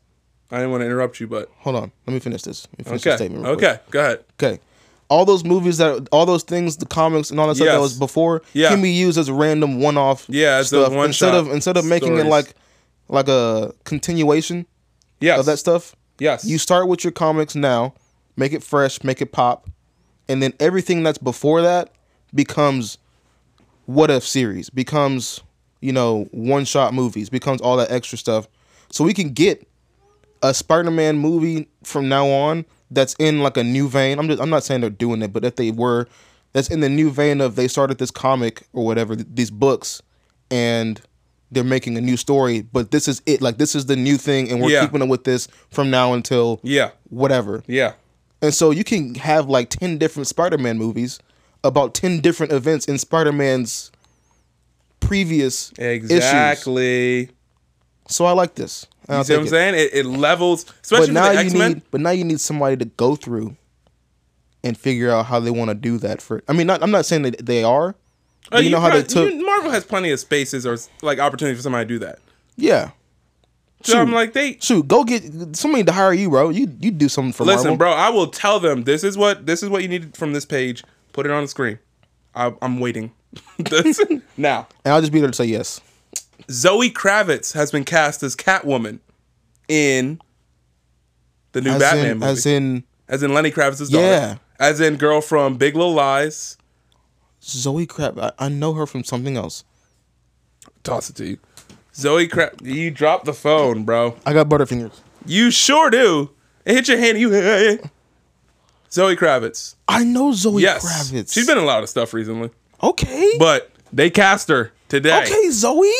I 0.50 0.56
didn't 0.58 0.70
want 0.70 0.82
to 0.82 0.86
interrupt 0.86 1.18
you, 1.20 1.26
but 1.26 1.50
hold 1.58 1.76
on. 1.76 1.92
Let 2.06 2.14
me 2.14 2.20
finish 2.20 2.42
this. 2.42 2.68
Let 2.72 2.78
me 2.78 2.84
finish 2.84 3.02
this 3.02 3.12
okay. 3.14 3.16
statement. 3.24 3.44
real 3.44 3.56
quick. 3.56 3.68
Okay, 3.68 3.80
go 3.90 4.00
ahead. 4.00 4.24
Okay. 4.40 4.60
All 5.08 5.24
those 5.24 5.44
movies 5.44 5.78
that, 5.78 6.08
all 6.12 6.26
those 6.26 6.42
things, 6.42 6.76
the 6.76 6.86
comics 6.86 7.30
and 7.30 7.38
all 7.40 7.48
that 7.48 7.56
stuff 7.56 7.68
that 7.68 7.80
was 7.80 7.98
before, 7.98 8.42
Yeah. 8.52 8.68
can 8.68 8.82
be 8.82 8.90
used 8.90 9.18
as 9.18 9.30
random 9.30 9.80
one-off. 9.80 10.26
Yeah, 10.28 10.62
stuff 10.62 10.92
one-shot 10.92 11.06
instead 11.06 11.34
of 11.34 11.50
instead 11.52 11.76
of 11.76 11.84
making 11.84 12.16
it 12.18 12.26
like, 12.26 12.54
like 13.08 13.28
a 13.28 13.72
continuation 13.84 14.66
Yes. 15.20 15.38
of 15.40 15.46
that 15.46 15.58
stuff. 15.58 15.94
Yes. 16.18 16.44
You 16.44 16.58
start 16.58 16.88
with 16.88 17.04
your 17.04 17.12
comics 17.12 17.54
now, 17.54 17.94
make 18.36 18.52
it 18.52 18.62
fresh, 18.62 19.02
make 19.04 19.20
it 19.20 19.32
pop, 19.32 19.68
and 20.28 20.42
then 20.42 20.54
everything 20.60 21.02
that's 21.02 21.18
before 21.18 21.62
that 21.62 21.90
becomes 22.34 22.98
what 23.86 24.10
if 24.10 24.26
series, 24.26 24.70
becomes 24.70 25.40
you 25.86 25.92
know 25.92 26.24
one 26.32 26.64
shot 26.64 26.92
movies, 26.94 27.30
becomes 27.30 27.60
all 27.60 27.76
that 27.76 27.90
extra 27.90 28.18
stuff. 28.18 28.48
So 28.90 29.04
we 29.04 29.14
can 29.14 29.30
get 29.30 29.66
a 30.42 30.52
Spider-Man 30.52 31.18
movie 31.18 31.68
from 31.82 32.08
now 32.08 32.26
on 32.28 32.64
that's 32.90 33.14
in 33.18 33.40
like 33.40 33.56
a 33.56 33.64
new 33.64 33.88
vein. 33.88 34.18
I'm 34.18 34.26
just 34.28 34.42
I'm 34.42 34.50
not 34.50 34.64
saying 34.64 34.80
they're 34.80 34.90
doing 34.90 35.22
it, 35.22 35.32
but 35.32 35.44
if 35.44 35.56
they 35.56 35.70
were, 35.70 36.06
that's 36.52 36.68
in 36.70 36.80
the 36.80 36.88
new 36.88 37.10
vein 37.10 37.40
of 37.40 37.56
they 37.56 37.68
started 37.68 37.98
this 37.98 38.10
comic 38.10 38.62
or 38.72 38.84
whatever, 38.84 39.14
th- 39.16 39.28
these 39.32 39.50
books, 39.50 40.02
and 40.50 41.00
they're 41.52 41.64
making 41.64 41.96
a 41.96 42.00
new 42.00 42.16
story. 42.16 42.62
But 42.62 42.90
this 42.90 43.06
is 43.08 43.22
it. 43.26 43.40
Like 43.40 43.58
this 43.58 43.74
is 43.74 43.86
the 43.86 43.96
new 43.96 44.16
thing, 44.16 44.50
and 44.50 44.60
we're 44.60 44.70
Yeah. 44.70 44.84
keeping 44.84 45.02
it 45.02 45.08
with 45.08 45.24
this 45.24 45.46
from 45.70 45.90
now 45.90 46.12
until 46.12 46.60
yeah. 46.62 46.90
whatever. 47.10 47.62
Yeah. 47.66 47.92
And 48.42 48.52
so 48.52 48.70
you 48.70 48.84
can 48.84 49.14
have 49.14 49.48
like 49.48 49.70
10 49.70 49.98
different 49.98 50.26
Spider-Man 50.26 50.76
movies 50.78 51.18
about 51.64 51.94
10 51.94 52.20
different 52.20 52.52
events 52.52 52.86
in 52.86 52.98
Spider-Man's 52.98 53.90
previous 55.06 55.72
issues. 55.78 56.10
Exactly. 56.10 57.30
So 58.08 58.24
I 58.24 58.32
like 58.32 58.54
this. 58.54 58.86
And 59.08 59.18
You 59.18 59.24
see 59.24 59.32
what 59.34 59.40
I'm 59.40 59.46
it. 59.46 59.50
saying? 59.50 59.74
It, 59.74 59.94
it 59.94 60.06
levels, 60.06 60.64
especially 60.82 61.06
But 61.08 61.12
now 61.14 61.30
you 61.30 61.38
X 61.38 61.54
Men. 61.54 61.72
need 61.74 61.82
but 61.90 62.00
now 62.00 62.10
you 62.10 62.24
need 62.24 62.40
somebody 62.40 62.76
to 62.76 62.84
go 62.84 63.16
through 63.16 63.56
and 64.64 64.76
figure 64.76 65.10
out 65.10 65.26
how 65.26 65.38
they 65.40 65.50
want 65.50 65.68
to 65.70 65.74
do 65.74 65.98
that 65.98 66.20
for 66.20 66.42
I 66.48 66.52
mean 66.52 66.66
not, 66.66 66.82
I'm 66.82 66.90
not 66.90 67.06
saying 67.06 67.22
that 67.22 67.44
they 67.44 67.62
are. 67.64 67.94
But 68.50 68.58
oh, 68.58 68.60
you 68.60 68.70
know 68.70 68.80
how 68.80 68.90
they 68.90 69.02
took 69.02 69.34
Marvel 69.34 69.70
has 69.72 69.84
plenty 69.84 70.10
of 70.10 70.20
spaces 70.20 70.66
or 70.66 70.76
like 71.02 71.18
opportunities 71.18 71.58
for 71.58 71.62
somebody 71.62 71.84
to 71.84 71.88
do 71.88 71.98
that. 72.00 72.18
Yeah. 72.56 72.90
So 73.82 74.00
I'm 74.00 74.12
like, 74.12 74.32
they 74.32 74.56
Shoot, 74.60 74.88
go 74.88 75.04
get 75.04 75.22
somebody 75.56 75.84
to 75.84 75.92
hire 75.92 76.12
you, 76.12 76.30
bro. 76.30 76.48
You 76.50 76.72
you 76.80 76.90
do 76.90 77.08
something 77.08 77.32
for 77.32 77.44
listen, 77.44 77.70
Marvel. 77.70 77.76
bro. 77.76 77.92
I 77.92 78.08
will 78.10 78.26
tell 78.28 78.58
them 78.58 78.82
this 78.84 79.04
is 79.04 79.16
what 79.16 79.46
this 79.46 79.62
is 79.62 79.68
what 79.68 79.82
you 79.82 79.88
need 79.88 80.16
from 80.16 80.32
this 80.32 80.44
page. 80.44 80.82
Put 81.12 81.26
it 81.26 81.32
on 81.32 81.42
the 81.42 81.48
screen. 81.48 81.78
I, 82.34 82.52
I'm 82.62 82.80
waiting. 82.80 83.12
Now, 84.36 84.68
And 84.84 84.92
I'll 84.94 85.00
just 85.00 85.12
be 85.12 85.20
there 85.20 85.30
to 85.30 85.36
say 85.36 85.44
yes. 85.46 85.80
Zoe 86.50 86.90
Kravitz 86.90 87.54
has 87.54 87.70
been 87.70 87.84
cast 87.84 88.22
as 88.22 88.36
Catwoman 88.36 88.98
in 89.68 90.20
the 91.52 91.60
new 91.60 91.70
As 91.70 91.80
Batman 91.80 92.06
in, 92.06 92.18
movie. 92.18 92.32
as 92.32 92.46
in 92.46 92.84
as 93.08 93.22
in 93.22 93.32
Lenny 93.34 93.50
Kravitz's 93.50 93.88
daughter. 93.88 94.04
Yeah. 94.06 94.36
As 94.58 94.80
in 94.80 94.96
girl 94.96 95.20
from 95.20 95.56
Big 95.56 95.74
Little 95.74 95.94
Lies. 95.94 96.56
Zoe 97.42 97.86
Kravitz. 97.86 98.32
I, 98.38 98.46
I 98.46 98.48
know 98.48 98.74
her 98.74 98.86
from 98.86 99.04
something 99.04 99.36
else. 99.36 99.64
Toss 100.82 101.10
it 101.10 101.16
to 101.16 101.26
you. 101.26 101.38
Zoe 101.94 102.28
Kravitz. 102.28 102.64
You 102.64 102.90
dropped 102.90 103.24
the 103.24 103.32
phone, 103.32 103.84
bro. 103.84 104.16
I 104.26 104.32
got 104.32 104.48
Butterfingers. 104.48 105.00
You 105.24 105.50
sure 105.50 105.90
do. 105.90 106.30
It 106.64 106.74
hit 106.74 106.88
your 106.88 106.98
hand. 106.98 107.18
You. 107.18 107.30
Zoe 108.90 109.16
Kravitz. 109.16 109.74
I 109.88 110.04
know 110.04 110.32
Zoe 110.32 110.62
Yes. 110.62 110.84
Kravitz. 110.84 111.32
She's 111.32 111.46
been 111.46 111.58
in 111.58 111.64
a 111.64 111.66
lot 111.66 111.82
of 111.82 111.88
stuff 111.88 112.12
recently. 112.14 112.50
Okay. 112.82 113.32
But 113.38 113.70
they 113.92 114.10
cast 114.10 114.48
her 114.48 114.72
today. 114.88 115.22
okay, 115.22 115.50
Zoe. 115.50 115.92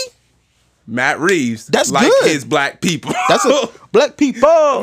Matt 0.87 1.19
Reeves. 1.19 1.67
That's 1.67 1.91
like 1.91 2.09
good. 2.09 2.31
his 2.31 2.45
black 2.45 2.81
people. 2.81 3.13
That's 3.29 3.45
a 3.45 3.69
black 3.93 4.17
people. 4.17 4.49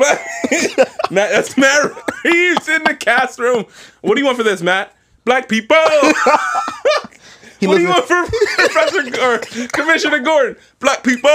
Matt, 1.10 1.30
that's 1.30 1.56
Matt 1.56 1.92
Reeves 2.24 2.68
in 2.68 2.84
the 2.84 2.94
cast 2.98 3.38
room. 3.38 3.64
What 4.02 4.14
do 4.14 4.20
you 4.20 4.26
want 4.26 4.36
for 4.36 4.44
this, 4.44 4.60
Matt? 4.60 4.94
Black 5.24 5.48
people. 5.48 5.76
He 7.60 7.66
what 7.66 7.76
do 7.76 7.82
you 7.82 7.88
want 7.88 8.04
for 8.04 8.26
Professor 8.56 8.98
or 9.22 9.38
Commissioner 9.68 10.18
Gordon? 10.18 10.56
Black 10.80 11.02
people. 11.02 11.30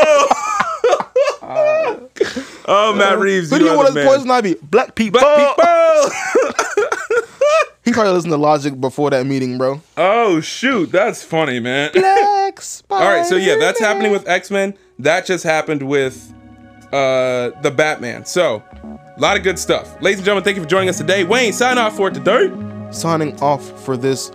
oh, 2.67 2.93
Matt 2.95 3.17
Reeves. 3.17 3.49
Who 3.49 3.57
do 3.57 3.65
you 3.65 3.75
want 3.75 3.97
as 3.97 4.05
poison 4.05 4.29
ivy? 4.29 4.55
Black 4.61 4.93
people. 4.93 5.21
Black 5.21 5.55
people. 5.57 6.11
He 7.89 7.93
probably 7.93 8.13
listened 8.13 8.31
to 8.33 8.37
Logic 8.37 8.79
before 8.79 9.09
that 9.09 9.25
meeting, 9.25 9.57
bro. 9.57 9.81
oh 9.97 10.41
shoot, 10.41 10.91
that's 10.91 11.23
funny, 11.23 11.59
man. 11.59 11.89
Black 11.93 12.61
Spider. 12.61 13.03
All 13.03 13.09
right, 13.11 13.25
so 13.25 13.35
yeah, 13.35 13.55
that's 13.55 13.79
happening 13.79 14.11
with 14.11 14.27
X 14.27 14.51
Men. 14.51 14.75
That 14.99 15.25
just 15.25 15.43
happened 15.43 15.81
with 15.81 16.31
uh 16.93 17.49
the 17.63 17.73
Batman. 17.75 18.25
So, 18.25 18.61
a 18.83 19.19
lot 19.19 19.37
of 19.37 19.43
good 19.43 19.57
stuff. 19.57 19.99
Ladies 20.03 20.19
and 20.19 20.25
gentlemen, 20.25 20.43
thank 20.43 20.57
you 20.57 20.61
for 20.61 20.69
joining 20.69 20.87
us 20.89 20.99
today. 20.99 21.23
Wayne, 21.23 21.51
sign 21.51 21.79
off 21.79 21.95
for 21.97 22.11
today. 22.11 22.51
Signing 22.91 23.39
off 23.41 23.67
for 23.83 23.97
this 23.97 24.31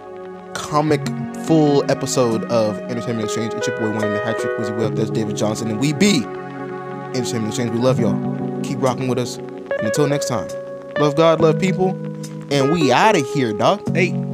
comic 0.54 1.06
full 1.46 1.88
episode 1.88 2.44
of 2.46 2.76
Entertainment 2.90 3.26
Exchange. 3.26 3.54
It's 3.54 3.68
your 3.68 3.78
boy 3.78 3.90
Wayne 3.90 4.00
the 4.14 4.20
Hat 4.24 4.36
Trick 4.40 4.58
Wizzy 4.58 4.76
Web. 4.76 4.96
That's 4.96 5.10
David 5.10 5.36
Johnson, 5.36 5.70
and 5.70 5.78
we 5.78 5.92
be 5.92 6.24
Entertainment 6.24 7.48
Exchange. 7.48 7.70
We 7.70 7.78
love 7.78 8.00
y'all. 8.00 8.60
Keep 8.62 8.82
rocking 8.82 9.06
with 9.06 9.18
us. 9.20 9.36
And 9.36 9.82
until 9.82 10.08
next 10.08 10.26
time, 10.26 10.48
love 10.98 11.14
God, 11.14 11.40
love 11.40 11.60
people, 11.60 11.92
and 12.50 12.72
we 12.72 12.92
out 12.92 13.16
of 13.16 13.26
here, 13.30 13.52
dog. 13.52 13.94
Hey. 13.94 14.33